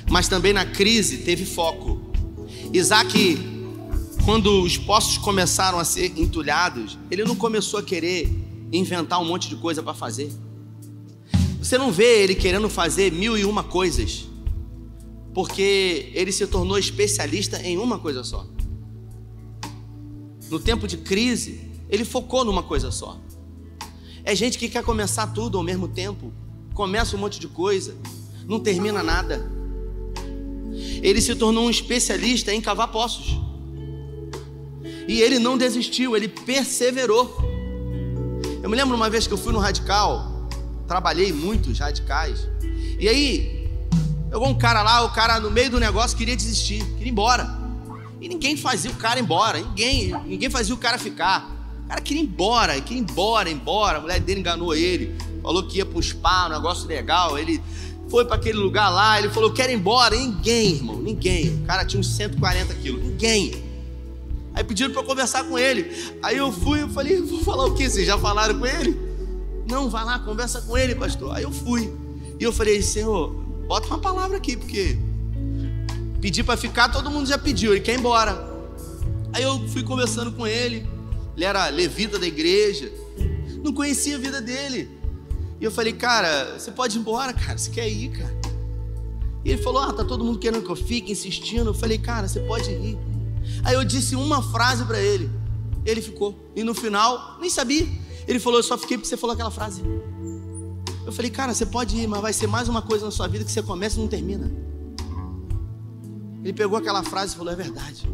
[0.09, 2.01] mas também na crise teve foco.
[2.73, 3.37] Isaac,
[4.25, 8.40] quando os poços começaram a ser entulhados, ele não começou a querer
[8.71, 10.31] inventar um monte de coisa para fazer.
[11.59, 14.27] Você não vê ele querendo fazer mil e uma coisas,
[15.33, 18.45] porque ele se tornou especialista em uma coisa só.
[20.49, 23.19] No tempo de crise, ele focou numa coisa só.
[24.23, 26.33] É gente que quer começar tudo ao mesmo tempo,
[26.73, 27.95] começa um monte de coisa,
[28.47, 29.49] não termina nada.
[31.01, 33.39] Ele se tornou um especialista em cavar poços.
[35.07, 37.50] E ele não desistiu, ele perseverou.
[38.63, 40.47] Eu me lembro uma vez que eu fui no radical,
[40.87, 42.47] trabalhei muitos radicais.
[42.99, 43.67] E aí,
[44.29, 47.59] pegou um cara lá, o cara no meio do negócio queria desistir, queria ir embora.
[48.19, 51.49] E ninguém fazia o cara ir embora, ninguém, ninguém fazia o cara ficar.
[51.85, 53.97] O cara queria ir embora, queria ir embora, embora.
[53.97, 57.39] A mulher dele enganou ele, falou que ia pro spa, um negócio legal.
[57.39, 57.59] Ele
[58.09, 60.15] foi para aquele lugar lá, ele falou: Quero ir embora.
[60.15, 61.63] Ninguém, irmão, ninguém.
[61.63, 63.70] O cara tinha uns 140 quilos, ninguém.
[64.53, 65.91] Aí pediram para conversar com ele.
[66.21, 67.89] Aí eu fui, eu falei, vou falar o quê?
[67.89, 68.99] Vocês já falaram com ele?
[69.67, 71.35] Não, vai lá, conversa com ele, pastor.
[71.35, 71.93] Aí eu fui.
[72.39, 73.33] E eu falei, Senhor,
[73.67, 74.97] bota uma palavra aqui, porque
[76.19, 78.49] pedir para ficar, todo mundo já pediu, ele quer ir embora.
[79.33, 80.85] Aí eu fui conversando com ele.
[81.35, 82.91] Ele era levita da igreja.
[83.63, 84.89] Não conhecia a vida dele.
[85.59, 87.57] E eu falei, cara, você pode ir embora, cara.
[87.57, 88.41] Você quer ir, cara?
[89.43, 91.69] E ele falou, ah, tá todo mundo querendo que eu fique, insistindo.
[91.69, 92.97] Eu falei, cara, você pode ir.
[93.63, 95.29] Aí eu disse uma frase para ele.
[95.85, 96.37] Ele ficou.
[96.55, 97.87] E no final, nem sabia.
[98.27, 99.81] Ele falou: Eu só fiquei porque você falou aquela frase.
[101.05, 103.43] Eu falei: Cara, você pode ir, mas vai ser mais uma coisa na sua vida
[103.43, 104.51] que você começa e não termina.
[106.43, 108.07] Ele pegou aquela frase e falou: É verdade.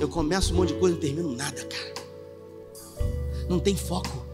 [0.00, 1.94] Eu começo um monte de coisa e não termino nada, cara.
[3.48, 4.24] Não tem foco.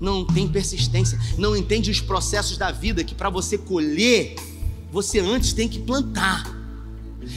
[0.00, 1.18] Não tem persistência.
[1.38, 4.36] Não entende os processos da vida que para você colher,
[4.92, 6.63] você antes tem que plantar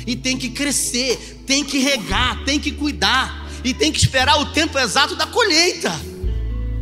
[0.06, 4.48] e tem que crescer, tem que regar, tem que cuidar e tem que esperar o
[4.48, 5.92] tempo exato da colheita.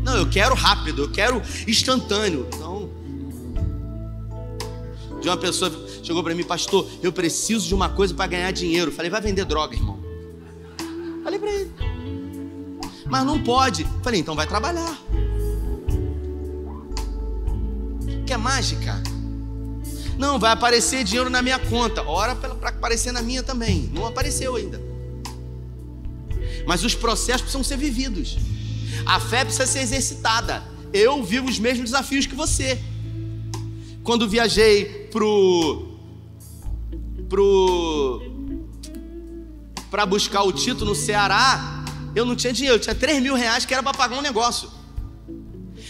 [0.04, 2.48] Não, eu quero rápido, eu quero instantâneo.
[2.54, 2.90] Então,
[5.20, 5.72] de uma pessoa
[6.04, 8.92] chegou para mim, pastor, eu preciso de uma coisa para ganhar dinheiro.
[8.92, 10.00] Falei, vai vender droga, irmão.
[11.24, 11.72] Falei para ele.
[13.08, 13.86] Mas não pode.
[14.04, 14.96] Falei, então vai trabalhar.
[18.28, 19.02] Quer mágica?
[20.18, 22.02] Não, vai aparecer dinheiro na minha conta.
[22.04, 23.90] Ora para aparecer na minha também.
[23.94, 24.82] Não apareceu ainda.
[26.66, 28.38] Mas os processos precisam ser vividos.
[29.06, 30.64] A fé precisa ser exercitada.
[30.94, 32.80] Eu vivo os mesmos desafios que você.
[34.04, 35.98] Quando viajei pro
[37.28, 38.22] pro
[39.90, 41.84] para buscar o título no Ceará,
[42.16, 44.70] eu não tinha dinheiro, eu tinha 3 mil reais que era para pagar um negócio.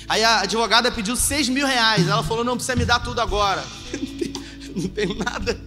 [0.08, 2.08] Aí a advogada pediu 6 mil reais.
[2.08, 3.64] Ela falou: não precisa me dar tudo agora.
[4.82, 5.60] não tenho nada.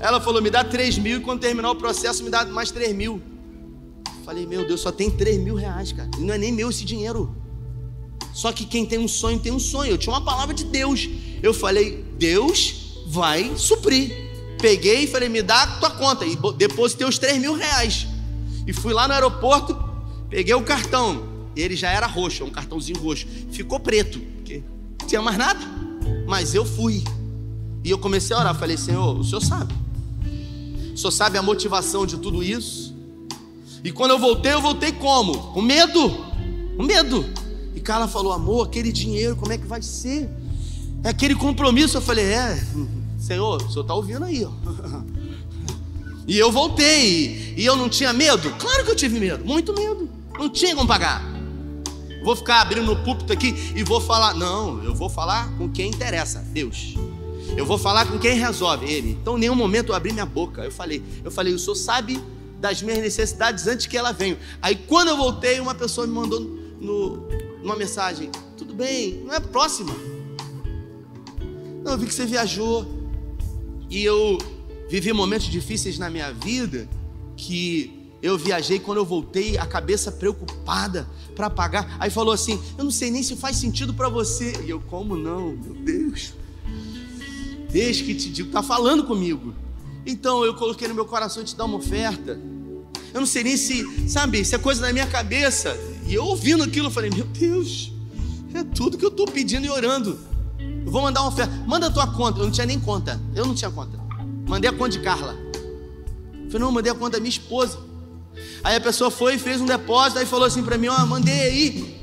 [0.00, 2.94] Ela falou: me dá 3 mil e quando terminar o processo me dá mais 3
[2.94, 3.20] mil.
[4.24, 6.10] Falei, meu Deus, só tem 3 mil reais, cara.
[6.18, 7.32] E não é nem meu esse dinheiro.
[8.32, 9.92] Só que quem tem um sonho tem um sonho.
[9.92, 11.08] Eu tinha uma palavra de Deus.
[11.40, 14.10] Eu falei, Deus vai suprir.
[14.60, 16.26] Peguei e falei, me dá a tua conta.
[16.26, 18.08] E depositei os 3 mil reais.
[18.66, 19.78] E fui lá no aeroporto,
[20.28, 21.22] peguei o cartão.
[21.54, 23.28] Ele já era roxo, um cartãozinho roxo.
[23.52, 24.64] Ficou preto, porque
[25.00, 25.60] não tinha mais nada.
[26.26, 27.04] Mas eu fui.
[27.86, 28.58] E eu comecei a orar.
[28.58, 29.72] Falei, Senhor, o Senhor sabe.
[30.92, 32.92] O Senhor sabe a motivação de tudo isso.
[33.84, 35.52] E quando eu voltei, eu voltei como?
[35.52, 36.10] Com medo.
[36.76, 37.24] Com medo.
[37.76, 40.28] E Carla falou: amor, aquele dinheiro, como é que vai ser?
[41.04, 41.96] É aquele compromisso.
[41.96, 42.60] Eu falei: é,
[43.20, 44.50] Senhor, o senhor está ouvindo aí, ó.
[46.28, 47.54] E eu voltei.
[47.56, 48.50] E eu não tinha medo?
[48.58, 50.10] Claro que eu tive medo, muito medo.
[50.36, 51.22] Não tinha como pagar.
[52.24, 54.34] Vou ficar abrindo o púlpito aqui e vou falar.
[54.34, 56.96] Não, eu vou falar com quem interessa, Deus.
[57.56, 59.10] Eu vou falar com quem resolve, Ele.
[59.20, 60.64] Então, em nenhum momento eu abri minha boca.
[60.64, 62.20] Eu falei, eu falei, o senhor sabe
[62.58, 64.38] das minhas necessidades antes que ela venha.
[64.60, 67.28] Aí quando eu voltei, uma pessoa me mandou no,
[67.62, 69.94] uma mensagem: Tudo bem, não é próxima.
[71.82, 72.94] Não, eu vi que você viajou.
[73.88, 74.38] E eu
[74.88, 76.88] vivi momentos difíceis na minha vida
[77.36, 81.96] que eu viajei quando eu voltei, a cabeça preocupada para pagar.
[82.00, 84.52] Aí falou assim: Eu não sei nem se faz sentido para você.
[84.64, 85.52] E eu, como não?
[85.52, 86.32] Meu Deus.
[87.70, 89.54] Deixa que te digo, tá falando comigo.
[90.06, 92.40] Então eu coloquei no meu coração te dar uma oferta.
[93.12, 95.76] Eu não sei nem se, sabe, se é coisa da minha cabeça.
[96.06, 97.92] E eu ouvindo aquilo, eu falei, meu Deus,
[98.54, 100.18] é tudo que eu estou pedindo e orando.
[100.58, 101.52] Eu vou mandar uma oferta.
[101.66, 102.38] Manda a tua conta.
[102.38, 103.20] Eu não tinha nem conta.
[103.34, 103.98] Eu não tinha conta.
[104.46, 105.36] Mandei a conta de Carla.
[105.52, 107.78] Eu falei, não, mandei a conta da minha esposa.
[108.62, 111.06] Aí a pessoa foi e fez um depósito, aí falou assim para mim, ó, oh,
[111.06, 111.96] mandei aí.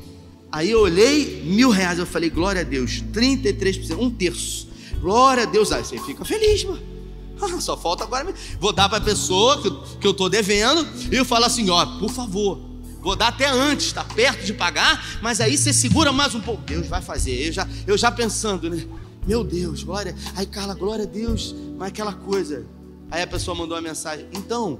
[0.51, 1.97] Aí eu olhei, mil reais.
[1.97, 4.68] Eu falei, glória a Deus, 33%, um terço.
[5.04, 5.70] Glória a Deus.
[5.74, 6.82] Aí você fica feliz, mano.
[7.60, 8.34] Só falta agora.
[8.58, 9.62] Vou dar para a pessoa
[9.99, 12.58] que eu estou devendo e eu falo assim: ó, por favor,
[13.01, 16.64] vou dar até antes, está perto de pagar, mas aí você segura mais um pouco.
[16.64, 17.47] Deus vai fazer.
[17.47, 18.88] Eu já, eu já pensando, né?
[19.28, 20.16] Meu Deus, glória.
[20.38, 21.54] Aí, Carla, glória a Deus.
[21.78, 22.66] Mas aquela coisa.
[23.12, 24.80] Aí a pessoa mandou uma mensagem: então,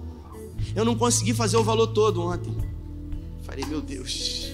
[0.74, 2.55] eu não consegui fazer o valor todo ontem.
[3.43, 4.53] Falei, meu Deus.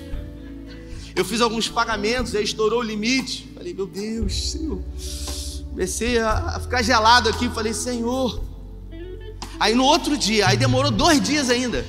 [1.15, 3.51] Eu fiz alguns pagamentos, aí estourou o limite.
[3.53, 4.82] Falei, meu Deus, Senhor.
[5.80, 8.41] Comecei a ficar gelado aqui, falei, Senhor.
[9.57, 11.86] Aí no outro dia, aí demorou dois dias ainda.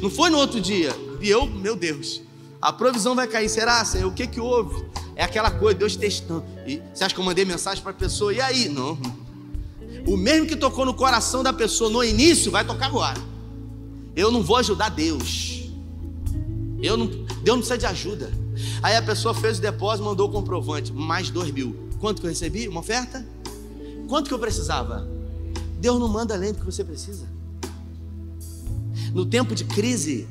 [0.00, 0.94] Não foi no outro dia.
[1.20, 2.22] E eu, meu Deus,
[2.62, 3.48] a provisão vai cair.
[3.48, 4.06] Será, Senhor?
[4.06, 4.86] O que que houve?
[5.16, 6.44] É aquela coisa, Deus testando.
[6.64, 8.32] E você acha que eu mandei mensagem para a pessoa?
[8.32, 8.68] E aí?
[8.68, 8.96] Não.
[10.06, 13.20] O mesmo que tocou no coração da pessoa no início, vai tocar agora.
[14.14, 15.64] Eu não vou ajudar Deus.
[16.80, 18.30] Eu não, Deus não precisa de ajuda.
[18.80, 21.89] Aí a pessoa fez o depósito, mandou o comprovante, mais dois mil.
[22.00, 22.66] Quanto que eu recebi?
[22.66, 23.24] Uma oferta?
[24.08, 25.06] Quanto que eu precisava?
[25.78, 27.28] Deus não manda além do que você precisa.
[29.12, 30.26] No tempo de crise,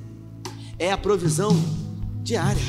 [0.79, 1.51] é a provisão
[2.23, 2.61] diária.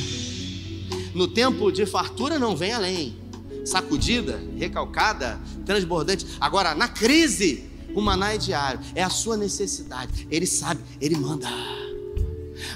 [1.15, 3.17] No tempo de fartura, não vem além.
[3.65, 6.27] Sacudida, recalcada, transbordante.
[6.39, 8.81] Agora, na crise, o maná é diário.
[8.95, 10.29] É a sua necessidade.
[10.31, 11.49] Ele sabe, ele manda.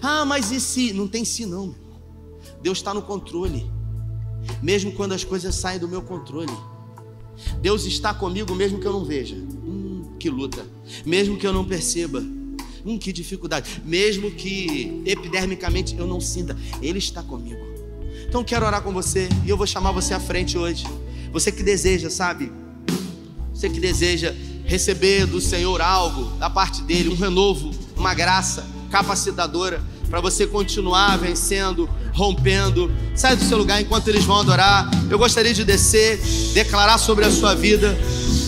[0.02, 0.92] Ah, mas e se?
[0.92, 1.74] Não tem se não.
[2.62, 3.70] Deus está no controle
[4.62, 6.52] mesmo quando as coisas saem do meu controle.
[7.60, 9.34] Deus está comigo mesmo que eu não veja.
[9.34, 10.64] Hum, que luta.
[11.04, 12.20] Mesmo que eu não perceba.
[12.84, 13.82] Hum, que dificuldade.
[13.84, 17.60] Mesmo que epidermicamente eu não sinta, Ele está comigo.
[18.28, 20.84] Então quero orar com você e eu vou chamar você à frente hoje.
[21.32, 22.52] Você que deseja, sabe?
[23.52, 24.34] Você que deseja
[24.64, 31.16] receber do Senhor algo da parte dele, um renovo, uma graça capacitadora para você continuar
[31.18, 32.90] vencendo, rompendo.
[33.14, 34.88] Sai do seu lugar enquanto eles vão adorar.
[35.10, 36.20] Eu gostaria de descer,
[36.54, 37.96] declarar sobre a sua vida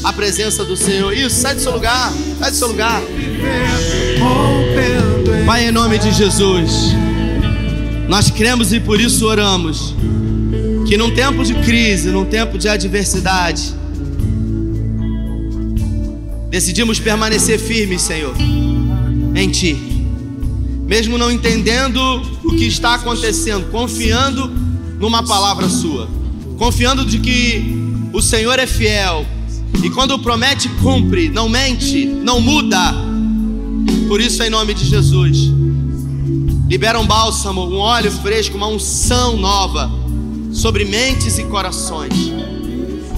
[0.03, 1.13] a presença do Senhor.
[1.13, 3.03] Isso, sai do seu lugar, sai do seu lugar.
[5.45, 6.93] Pai, em nome de Jesus,
[8.09, 9.95] nós cremos e por isso oramos.
[10.87, 13.75] Que num tempo de crise, num tempo de adversidade,
[16.49, 18.35] decidimos permanecer firmes, Senhor,
[19.35, 19.96] em Ti
[20.87, 22.01] mesmo não entendendo
[22.45, 24.49] o que está acontecendo, confiando
[24.99, 26.09] numa palavra sua,
[26.57, 27.63] confiando de que
[28.13, 29.27] o Senhor é fiel
[29.83, 32.95] e quando promete, cumpre, não mente, não muda.
[34.09, 35.51] Por isso, em nome de Jesus,
[36.69, 39.89] Libera um bálsamo, um óleo fresco, uma unção nova
[40.53, 42.13] sobre mentes e corações.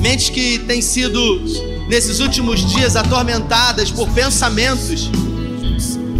[0.01, 1.41] Mentes que têm sido,
[1.89, 5.11] nesses últimos dias, atormentadas por pensamentos,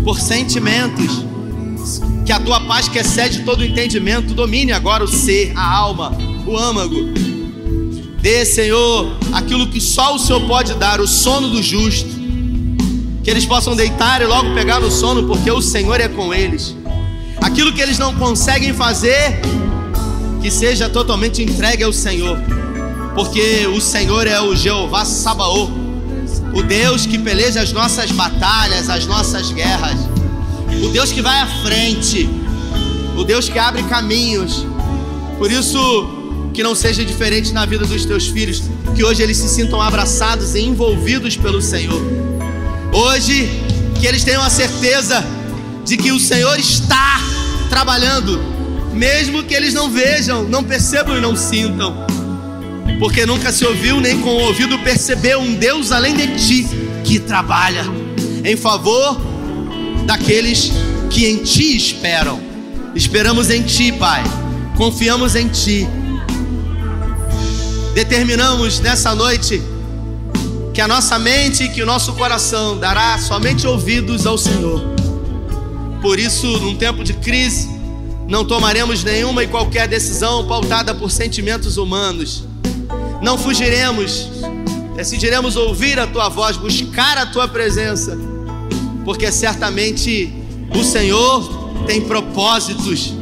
[0.03, 1.23] por sentimentos.
[2.29, 6.13] Que a tua paz, que excede todo entendimento, domine agora o ser, a alma,
[6.47, 6.95] o âmago.
[8.21, 12.11] Dê, Senhor, aquilo que só o Senhor pode dar, o sono do justo.
[13.25, 16.77] Que eles possam deitar e logo pegar no sono, porque o Senhor é com eles.
[17.41, 19.41] Aquilo que eles não conseguem fazer,
[20.43, 22.39] que seja totalmente entregue ao Senhor,
[23.15, 25.71] porque o Senhor é o Jeová Sabaô,
[26.53, 30.18] o Deus que peleja as nossas batalhas, as nossas guerras,
[30.83, 32.29] o Deus que vai à frente,
[33.17, 34.67] o Deus que abre caminhos.
[35.39, 38.63] Por isso, que não seja diferente na vida dos teus filhos,
[38.95, 42.01] que hoje eles se sintam abraçados e envolvidos pelo Senhor.
[42.93, 43.49] Hoje,
[44.01, 45.25] que eles tenham a certeza
[45.85, 47.21] de que o Senhor está
[47.69, 48.41] trabalhando,
[48.93, 52.05] mesmo que eles não vejam, não percebam e não sintam,
[52.99, 56.67] porque nunca se ouviu nem com o ouvido percebeu um Deus além de ti
[57.05, 57.85] que trabalha
[58.45, 59.28] em favor
[60.09, 60.73] daqueles
[61.11, 62.41] que em ti esperam.
[62.95, 64.25] Esperamos em ti, Pai,
[64.75, 65.87] confiamos em ti.
[67.93, 69.63] Determinamos nessa noite
[70.73, 74.83] que a nossa mente e que o nosso coração dará somente ouvidos ao Senhor.
[76.01, 77.69] Por isso, num tempo de crise,
[78.27, 82.45] não tomaremos nenhuma e qualquer decisão pautada por sentimentos humanos.
[83.21, 84.31] Não fugiremos,
[84.97, 88.17] decidiremos ouvir a tua voz, buscar a tua presença,
[89.09, 90.31] porque certamente
[90.79, 91.43] o Senhor
[91.87, 93.15] tem propósitos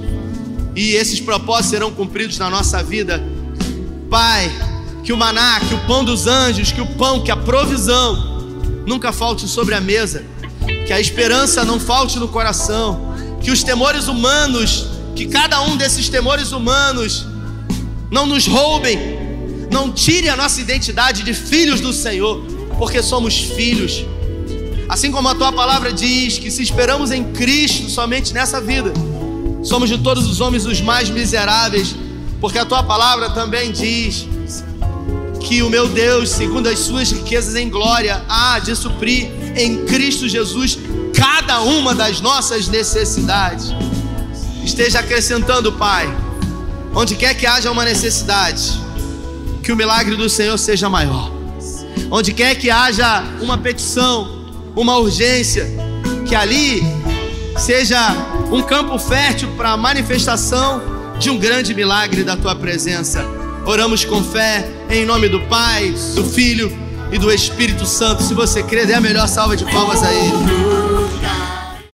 [0.74, 3.22] e esses propósitos serão cumpridos na nossa vida.
[4.10, 4.50] Pai,
[5.04, 8.16] que o maná, que o pão dos anjos, que o pão, que a provisão
[8.84, 10.24] nunca falte sobre a mesa,
[10.88, 16.08] que a esperança não falte no coração, que os temores humanos, que cada um desses
[16.08, 17.28] temores humanos
[18.10, 18.98] não nos roubem,
[19.70, 22.44] não tire a nossa identidade de filhos do Senhor,
[22.76, 24.04] porque somos filhos.
[24.88, 28.92] Assim como a tua palavra diz que se esperamos em Cristo somente nessa vida,
[29.62, 31.94] somos de todos os homens os mais miseráveis,
[32.40, 34.26] porque a tua palavra também diz
[35.40, 40.28] que o meu Deus, segundo as suas riquezas em glória, há de suprir em Cristo
[40.28, 40.78] Jesus
[41.14, 43.72] cada uma das nossas necessidades.
[44.64, 46.12] Esteja acrescentando, Pai,
[46.94, 48.80] onde quer que haja uma necessidade,
[49.62, 51.30] que o milagre do Senhor seja maior.
[52.10, 54.45] Onde quer que haja uma petição,
[54.76, 55.66] uma urgência,
[56.28, 56.82] que ali
[57.56, 57.98] seja
[58.52, 60.82] um campo fértil para a manifestação
[61.18, 63.24] de um grande milagre da tua presença.
[63.64, 66.70] Oramos com fé, em nome do Pai, do Filho
[67.10, 68.22] e do Espírito Santo.
[68.22, 70.75] Se você crê, dê a melhor salva de palmas a Ele.